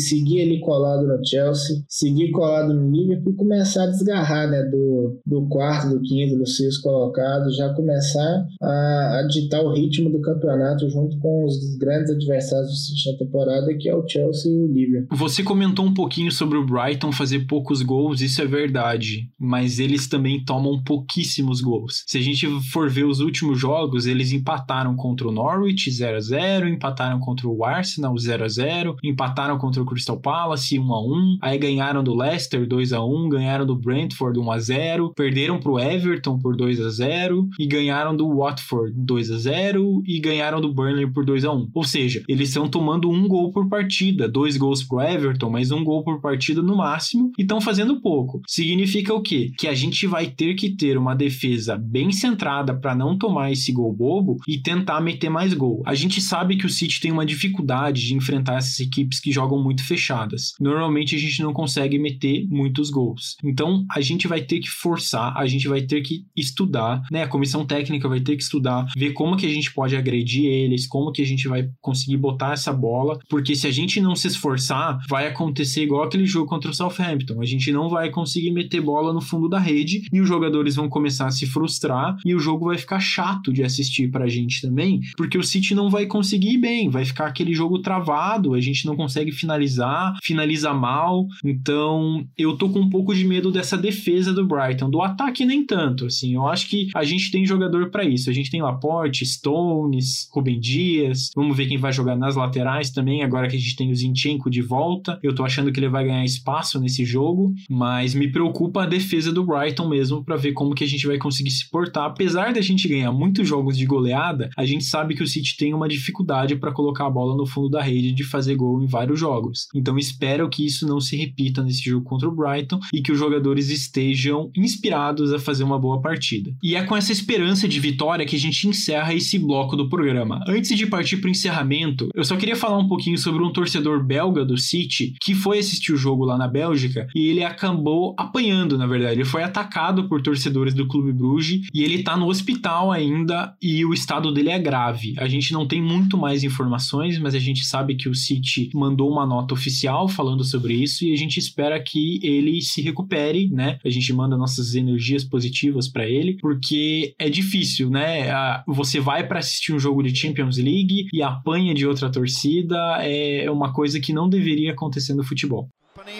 seguir 0.00 0.42
ali 0.42 0.60
colado 0.60 1.06
no 1.06 1.18
Chelsea, 1.26 1.82
seguir 1.88 2.30
colado 2.30 2.74
no 2.74 2.90
Liverpool 2.90 3.32
e 3.32 3.36
começar 3.36 3.84
a 3.84 3.86
desgarrar 3.88 4.50
né, 4.50 4.62
do, 4.64 5.20
do 5.26 5.46
quarto, 5.48 5.90
do 5.90 6.00
quinto, 6.00 6.38
do 6.38 6.46
sexto 6.46 6.82
colocado, 6.82 7.52
já 7.52 7.72
começar 7.74 8.46
a, 8.62 9.18
a 9.18 9.26
ditar 9.28 9.62
o 9.62 9.72
ritmo 9.72 10.10
do 10.10 10.20
campeonato 10.20 10.88
junto 10.88 11.18
com 11.18 11.44
os 11.44 11.76
grandes 11.78 12.10
adversários 12.10 12.70
do 12.70 12.76
City 12.76 13.12
na 13.12 13.18
temporada, 13.18 13.76
que 13.78 13.88
é 13.88 13.94
o 13.94 14.06
Chelsea 14.06 14.50
e 14.50 14.56
o 14.56 14.66
Liverpool. 14.66 15.16
Você 15.16 15.42
comentou 15.42 15.84
um 15.84 15.94
pouquinho 15.94 16.32
sobre 16.32 16.56
o 16.58 16.64
Brighton 16.64 17.12
fazer 17.12 17.46
poucos 17.46 17.82
gols, 17.82 18.20
isso 18.20 18.40
é 18.40 18.46
verdade, 18.46 19.28
mas 19.38 19.78
eles 19.78 20.08
também 20.08 20.44
tomam 20.44 20.82
pouquíssimos 20.82 21.60
gols. 21.60 22.02
Se 22.06 22.18
a 22.18 22.22
gente 22.22 22.46
for 22.70 22.88
ver 22.88 23.04
os 23.04 23.20
últimos 23.20 23.58
jogos, 23.58 24.06
eles 24.06 24.32
empataram 24.32 24.96
contra 24.96 25.28
o 25.28 25.32
Norwich 25.32 25.90
0 25.90 26.16
a 26.16 26.20
0, 26.20 26.68
empataram 26.68 27.20
contra 27.20 27.48
o 27.48 27.64
Arsenal 27.64 28.16
0 28.16 28.44
a 28.44 28.48
0, 28.48 28.96
empataram 29.04 29.49
empataram 29.50 29.58
contra 29.58 29.82
o 29.82 29.86
Crystal 29.86 30.18
Palace 30.18 30.78
1 30.78 30.94
a 30.94 31.02
1, 31.02 31.38
aí 31.42 31.58
ganharam 31.58 32.04
do 32.04 32.14
Leicester 32.14 32.66
2 32.66 32.92
a 32.92 33.02
1, 33.02 33.28
ganharam 33.28 33.66
do 33.66 33.74
Brentford 33.74 34.38
1 34.38 34.52
a 34.52 34.58
0, 34.58 35.12
perderam 35.14 35.58
pro 35.58 35.78
Everton 35.78 36.38
por 36.38 36.56
2 36.56 36.80
a 36.80 36.90
0 36.90 37.48
e 37.58 37.66
ganharam 37.66 38.16
do 38.16 38.28
Watford 38.36 38.92
2 38.96 39.30
a 39.30 39.38
0 39.38 40.02
e 40.06 40.20
ganharam 40.20 40.60
do 40.60 40.72
Burnley 40.72 41.10
por 41.10 41.24
2 41.24 41.44
a 41.44 41.52
1. 41.52 41.70
Ou 41.74 41.84
seja, 41.84 42.22
eles 42.28 42.48
estão 42.48 42.68
tomando 42.68 43.10
um 43.10 43.26
gol 43.26 43.50
por 43.50 43.68
partida, 43.68 44.28
dois 44.28 44.56
gols 44.56 44.82
pro 44.82 45.00
Everton, 45.00 45.50
mas 45.50 45.70
um 45.70 45.82
gol 45.82 46.04
por 46.04 46.20
partida 46.20 46.62
no 46.62 46.76
máximo 46.76 47.32
e 47.38 47.42
estão 47.42 47.60
fazendo 47.60 48.00
pouco. 48.00 48.40
Significa 48.46 49.14
o 49.14 49.22
quê? 49.22 49.52
Que 49.58 49.68
a 49.68 49.74
gente 49.74 50.06
vai 50.06 50.26
ter 50.26 50.54
que 50.54 50.70
ter 50.70 50.96
uma 50.96 51.14
defesa 51.14 51.76
bem 51.76 52.12
centrada 52.12 52.74
para 52.74 52.94
não 52.94 53.16
tomar 53.16 53.50
esse 53.50 53.72
gol 53.72 53.92
bobo 53.92 54.36
e 54.46 54.58
tentar 54.58 55.00
meter 55.00 55.30
mais 55.30 55.54
gol. 55.54 55.82
A 55.86 55.94
gente 55.94 56.20
sabe 56.20 56.56
que 56.56 56.66
o 56.66 56.70
City 56.70 57.00
tem 57.00 57.10
uma 57.10 57.26
dificuldade 57.26 58.06
de 58.06 58.14
enfrentar 58.14 58.56
essas 58.56 58.78
equipes 58.80 59.20
que 59.20 59.32
jogam 59.32 59.39
muito 59.48 59.86
fechadas. 59.86 60.52
Normalmente 60.60 61.14
a 61.16 61.18
gente 61.18 61.42
não 61.42 61.52
consegue 61.52 61.98
meter 61.98 62.46
muitos 62.48 62.90
gols. 62.90 63.36
Então 63.44 63.84
a 63.90 64.00
gente 64.00 64.26
vai 64.26 64.42
ter 64.42 64.60
que 64.60 64.68
forçar, 64.68 65.36
a 65.36 65.46
gente 65.46 65.68
vai 65.68 65.82
ter 65.82 66.00
que 66.02 66.24
estudar, 66.36 67.02
né? 67.10 67.22
A 67.22 67.28
comissão 67.28 67.64
técnica 67.64 68.08
vai 68.08 68.20
ter 68.20 68.36
que 68.36 68.42
estudar, 68.42 68.86
ver 68.96 69.12
como 69.12 69.36
que 69.36 69.46
a 69.46 69.52
gente 69.52 69.72
pode 69.72 69.96
agredir 69.96 70.44
eles, 70.46 70.86
como 70.86 71.12
que 71.12 71.22
a 71.22 71.26
gente 71.26 71.48
vai 71.48 71.68
conseguir 71.80 72.16
botar 72.16 72.52
essa 72.52 72.72
bola, 72.72 73.18
porque 73.28 73.54
se 73.54 73.66
a 73.66 73.70
gente 73.70 74.00
não 74.00 74.14
se 74.14 74.28
esforçar, 74.28 74.98
vai 75.08 75.26
acontecer 75.26 75.82
igual 75.82 76.04
aquele 76.04 76.26
jogo 76.26 76.48
contra 76.48 76.70
o 76.70 76.74
Southampton. 76.74 77.40
A 77.40 77.46
gente 77.46 77.72
não 77.72 77.88
vai 77.88 78.10
conseguir 78.10 78.50
meter 78.50 78.80
bola 78.80 79.12
no 79.12 79.20
fundo 79.20 79.48
da 79.48 79.58
rede 79.58 80.02
e 80.12 80.20
os 80.20 80.28
jogadores 80.28 80.76
vão 80.76 80.88
começar 80.88 81.26
a 81.26 81.30
se 81.30 81.46
frustrar 81.46 82.16
e 82.24 82.34
o 82.34 82.40
jogo 82.40 82.66
vai 82.66 82.78
ficar 82.78 83.00
chato 83.00 83.52
de 83.52 83.62
assistir 83.62 84.10
pra 84.10 84.28
gente 84.28 84.60
também, 84.60 85.00
porque 85.16 85.38
o 85.38 85.42
City 85.42 85.74
não 85.74 85.88
vai 85.88 86.06
conseguir 86.06 86.54
ir 86.54 86.58
bem, 86.58 86.88
vai 86.88 87.04
ficar 87.04 87.26
aquele 87.26 87.54
jogo 87.54 87.80
travado, 87.80 88.54
a 88.54 88.60
gente 88.60 88.86
não 88.86 88.96
consegue 88.96 89.29
finalizar, 89.32 90.14
finaliza 90.22 90.72
mal. 90.72 91.26
Então, 91.44 92.24
eu 92.36 92.56
tô 92.56 92.68
com 92.68 92.80
um 92.80 92.90
pouco 92.90 93.14
de 93.14 93.24
medo 93.24 93.50
dessa 93.50 93.76
defesa 93.76 94.32
do 94.32 94.46
Brighton, 94.46 94.90
do 94.90 95.02
ataque 95.02 95.44
nem 95.44 95.64
tanto, 95.64 96.06
assim. 96.06 96.34
Eu 96.34 96.46
acho 96.46 96.68
que 96.68 96.88
a 96.94 97.04
gente 97.04 97.30
tem 97.30 97.46
jogador 97.46 97.90
para 97.90 98.04
isso. 98.04 98.30
A 98.30 98.32
gente 98.32 98.50
tem 98.50 98.62
Laporte, 98.62 99.26
Stones, 99.26 100.28
Rubem 100.32 100.58
Dias. 100.58 101.30
Vamos 101.34 101.56
ver 101.56 101.66
quem 101.66 101.78
vai 101.78 101.92
jogar 101.92 102.16
nas 102.16 102.36
laterais 102.36 102.90
também, 102.90 103.22
agora 103.22 103.48
que 103.48 103.56
a 103.56 103.58
gente 103.58 103.76
tem 103.76 103.90
o 103.90 103.94
Zinchenko 103.94 104.50
de 104.50 104.62
volta. 104.62 105.18
Eu 105.22 105.34
tô 105.34 105.44
achando 105.44 105.72
que 105.72 105.78
ele 105.78 105.88
vai 105.88 106.04
ganhar 106.04 106.24
espaço 106.24 106.80
nesse 106.80 107.04
jogo, 107.04 107.54
mas 107.68 108.14
me 108.14 108.30
preocupa 108.30 108.82
a 108.82 108.86
defesa 108.86 109.32
do 109.32 109.44
Brighton 109.44 109.88
mesmo 109.88 110.24
para 110.24 110.36
ver 110.36 110.52
como 110.52 110.74
que 110.74 110.84
a 110.84 110.88
gente 110.88 111.06
vai 111.06 111.18
conseguir 111.18 111.50
se 111.50 111.68
portar. 111.70 112.04
Apesar 112.04 112.52
da 112.52 112.60
gente 112.60 112.88
ganhar 112.88 113.12
muitos 113.12 113.46
jogos 113.46 113.76
de 113.76 113.86
goleada, 113.86 114.50
a 114.56 114.64
gente 114.64 114.84
sabe 114.84 115.14
que 115.14 115.22
o 115.22 115.26
City 115.26 115.56
tem 115.56 115.74
uma 115.74 115.88
dificuldade 115.88 116.56
para 116.56 116.72
colocar 116.72 117.06
a 117.06 117.10
bola 117.10 117.36
no 117.36 117.46
fundo 117.46 117.68
da 117.68 117.82
rede 117.82 118.12
de 118.12 118.24
fazer 118.24 118.54
gol 118.54 118.82
em 118.82 118.86
vários 118.86 119.18
jogos. 119.20 119.68
Então 119.74 119.98
espero 119.98 120.48
que 120.48 120.64
isso 120.64 120.86
não 120.86 121.00
se 121.00 121.16
repita 121.16 121.62
nesse 121.62 121.84
jogo 121.84 122.04
contra 122.04 122.28
o 122.28 122.34
Brighton 122.34 122.80
e 122.92 123.02
que 123.02 123.12
os 123.12 123.18
jogadores 123.18 123.68
estejam 123.68 124.50
inspirados 124.56 125.32
a 125.32 125.38
fazer 125.38 125.62
uma 125.64 125.78
boa 125.78 126.00
partida. 126.00 126.52
E 126.62 126.74
é 126.74 126.82
com 126.82 126.96
essa 126.96 127.12
esperança 127.12 127.68
de 127.68 127.78
vitória 127.78 128.24
que 128.26 128.36
a 128.36 128.38
gente 128.38 128.66
encerra 128.66 129.14
esse 129.14 129.38
bloco 129.38 129.76
do 129.76 129.88
programa. 129.88 130.42
Antes 130.48 130.76
de 130.76 130.86
partir 130.86 131.18
para 131.18 131.28
o 131.28 131.30
encerramento, 131.30 132.08
eu 132.14 132.24
só 132.24 132.36
queria 132.36 132.56
falar 132.56 132.78
um 132.78 132.88
pouquinho 132.88 133.18
sobre 133.18 133.42
um 133.44 133.52
torcedor 133.52 134.02
belga 134.02 134.44
do 134.44 134.56
City 134.56 135.14
que 135.20 135.34
foi 135.34 135.58
assistir 135.58 135.92
o 135.92 135.96
jogo 135.96 136.24
lá 136.24 136.38
na 136.38 136.48
Bélgica 136.48 137.06
e 137.14 137.28
ele 137.28 137.44
acabou 137.44 138.14
apanhando, 138.16 138.78
na 138.78 138.86
verdade. 138.86 139.16
Ele 139.16 139.24
foi 139.24 139.42
atacado 139.42 140.08
por 140.08 140.22
torcedores 140.22 140.74
do 140.74 140.86
Clube 140.86 141.12
Bruges 141.12 141.68
e 141.74 141.82
ele 141.82 142.02
tá 142.02 142.16
no 142.16 142.28
hospital 142.28 142.90
ainda 142.90 143.54
e 143.60 143.84
o 143.84 143.92
estado 143.92 144.32
dele 144.32 144.50
é 144.50 144.58
grave. 144.58 145.14
A 145.18 145.28
gente 145.28 145.52
não 145.52 145.66
tem 145.66 145.82
muito 145.82 146.16
mais 146.16 146.44
informações, 146.44 147.18
mas 147.18 147.34
a 147.34 147.38
gente 147.38 147.64
sabe 147.64 147.94
que 147.94 148.08
o 148.08 148.14
City 148.14 148.70
mandou 148.74 149.09
uma 149.10 149.26
nota 149.26 149.54
oficial 149.54 150.08
falando 150.08 150.44
sobre 150.44 150.74
isso 150.74 151.04
e 151.04 151.12
a 151.12 151.16
gente 151.16 151.38
espera 151.38 151.80
que 151.82 152.20
ele 152.22 152.60
se 152.62 152.80
recupere, 152.80 153.48
né? 153.50 153.78
A 153.84 153.90
gente 153.90 154.12
manda 154.12 154.36
nossas 154.36 154.74
energias 154.74 155.24
positivas 155.24 155.88
para 155.88 156.08
ele, 156.08 156.36
porque 156.40 157.14
é 157.18 157.28
difícil, 157.28 157.90
né? 157.90 158.28
Você 158.66 159.00
vai 159.00 159.26
para 159.26 159.40
assistir 159.40 159.72
um 159.72 159.78
jogo 159.78 160.02
de 160.02 160.14
Champions 160.14 160.56
League 160.56 161.08
e 161.12 161.22
apanha 161.22 161.74
de 161.74 161.86
outra 161.86 162.10
torcida, 162.10 162.76
é 163.00 163.50
uma 163.50 163.72
coisa 163.72 164.00
que 164.00 164.12
não 164.12 164.28
deveria 164.28 164.72
acontecer 164.72 165.14
no 165.14 165.24
futebol. 165.24 165.68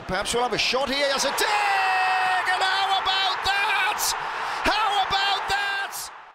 Perhaps 0.07 0.35
we'll 0.35 0.45
have 0.45 0.55
a 0.55 0.59
shot 0.59 0.91
here 0.91 1.70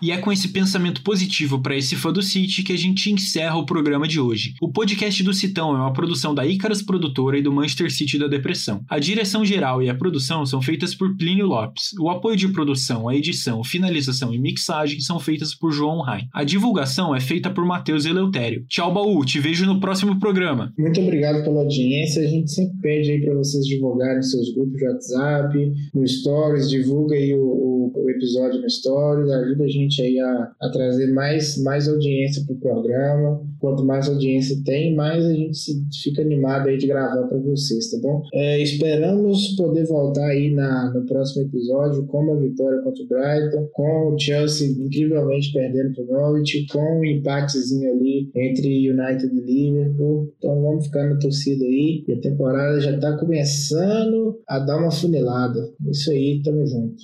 E 0.01 0.11
é 0.11 0.17
com 0.17 0.31
esse 0.31 0.49
pensamento 0.49 1.01
positivo 1.01 1.61
para 1.61 1.77
esse 1.77 1.95
fã 1.95 2.11
do 2.11 2.21
City 2.21 2.63
que 2.63 2.73
a 2.73 2.77
gente 2.77 3.11
encerra 3.11 3.55
o 3.55 3.65
programa 3.65 4.07
de 4.07 4.19
hoje. 4.19 4.53
O 4.61 4.69
podcast 4.69 5.23
do 5.23 5.33
Citão 5.33 5.73
é 5.75 5.79
uma 5.79 5.93
produção 5.93 6.35
da 6.35 6.45
Icarus 6.45 6.81
Produtora 6.81 7.37
e 7.37 7.41
do 7.41 7.51
Manchester 7.51 7.91
City 7.91 8.19
da 8.19 8.27
Depressão. 8.27 8.81
A 8.89 8.99
direção 8.99 9.45
geral 9.45 9.81
e 9.81 9.89
a 9.89 9.95
produção 9.95 10.45
são 10.45 10.61
feitas 10.61 10.93
por 10.93 11.15
Plínio 11.15 11.47
Lopes. 11.47 11.93
O 11.99 12.09
apoio 12.09 12.35
de 12.35 12.49
produção, 12.49 13.07
a 13.07 13.15
edição, 13.15 13.63
finalização 13.63 14.33
e 14.33 14.39
mixagem 14.39 14.99
são 14.99 15.17
feitas 15.17 15.55
por 15.55 15.71
João 15.71 16.01
Rain. 16.01 16.27
A 16.33 16.43
divulgação 16.43 17.15
é 17.15 17.21
feita 17.21 17.49
por 17.49 17.65
Matheus 17.65 18.05
Eleutério. 18.05 18.65
Tchau, 18.67 18.93
Baú, 18.93 19.23
te 19.23 19.39
vejo 19.39 19.65
no 19.65 19.79
próximo 19.79 20.19
programa. 20.19 20.73
Muito 20.77 20.99
obrigado 20.99 21.43
pela 21.43 21.61
audiência. 21.61 22.21
A 22.21 22.27
gente 22.27 22.51
sempre 22.51 22.77
pede 22.81 23.11
aí 23.11 23.21
para 23.23 23.33
vocês 23.35 23.65
divulgarem 23.65 24.21
seus 24.21 24.53
grupos 24.53 24.77
de 24.77 24.85
WhatsApp, 24.85 25.73
no 25.93 26.07
Stories, 26.07 26.69
divulga 26.69 27.15
aí 27.15 27.33
o, 27.33 27.39
o, 27.39 27.91
o 27.95 28.09
episódio 28.09 28.61
no 28.61 28.69
Stories, 28.69 29.29
ajuda 29.29 29.63
a 29.63 29.67
gente 29.67 29.84
gente 29.85 30.01
aí 30.01 30.19
a, 30.19 30.51
a 30.61 30.69
trazer 30.69 31.07
mais, 31.13 31.57
mais 31.61 31.87
audiência 31.87 32.43
para 32.45 32.55
o 32.55 32.59
programa. 32.59 33.41
Quanto 33.59 33.85
mais 33.85 34.07
audiência 34.07 34.57
tem, 34.63 34.95
mais 34.95 35.23
a 35.25 35.33
gente 35.33 35.57
se, 35.57 35.85
fica 36.03 36.21
animado 36.21 36.67
aí 36.67 36.77
de 36.77 36.87
gravar 36.87 37.23
para 37.27 37.37
vocês, 37.37 37.89
tá 37.91 37.97
bom? 38.01 38.23
É, 38.33 38.61
esperamos 38.61 39.55
poder 39.55 39.85
voltar 39.85 40.27
aí 40.27 40.51
na, 40.51 40.91
no 40.93 41.05
próximo 41.05 41.43
episódio 41.43 42.05
com 42.05 42.19
uma 42.19 42.39
vitória 42.39 42.81
contra 42.81 43.03
o 43.03 43.07
Brighton, 43.07 43.69
com 43.73 44.13
o 44.13 44.19
Chelsea 44.19 44.69
incrivelmente 44.69 45.51
perdendo 45.53 45.93
para 45.93 46.03
o 46.03 46.07
Norwich, 46.07 46.67
com 46.71 46.99
um 46.99 47.05
empatezinho 47.05 47.89
ali 47.91 48.29
entre 48.35 48.89
United 48.89 49.33
e 49.33 49.41
Liverpool. 49.41 50.33
Então 50.37 50.61
vamos 50.61 50.85
ficar 50.85 51.07
na 51.07 51.17
torcida 51.17 51.63
aí. 51.63 52.03
E 52.07 52.13
a 52.13 52.19
temporada 52.19 52.79
já 52.79 52.91
está 52.91 53.17
começando 53.17 54.39
a 54.47 54.59
dar 54.59 54.77
uma 54.77 54.91
funilada. 54.91 55.69
Isso 55.89 56.11
aí, 56.11 56.41
tamo 56.43 56.65
junto. 56.65 57.03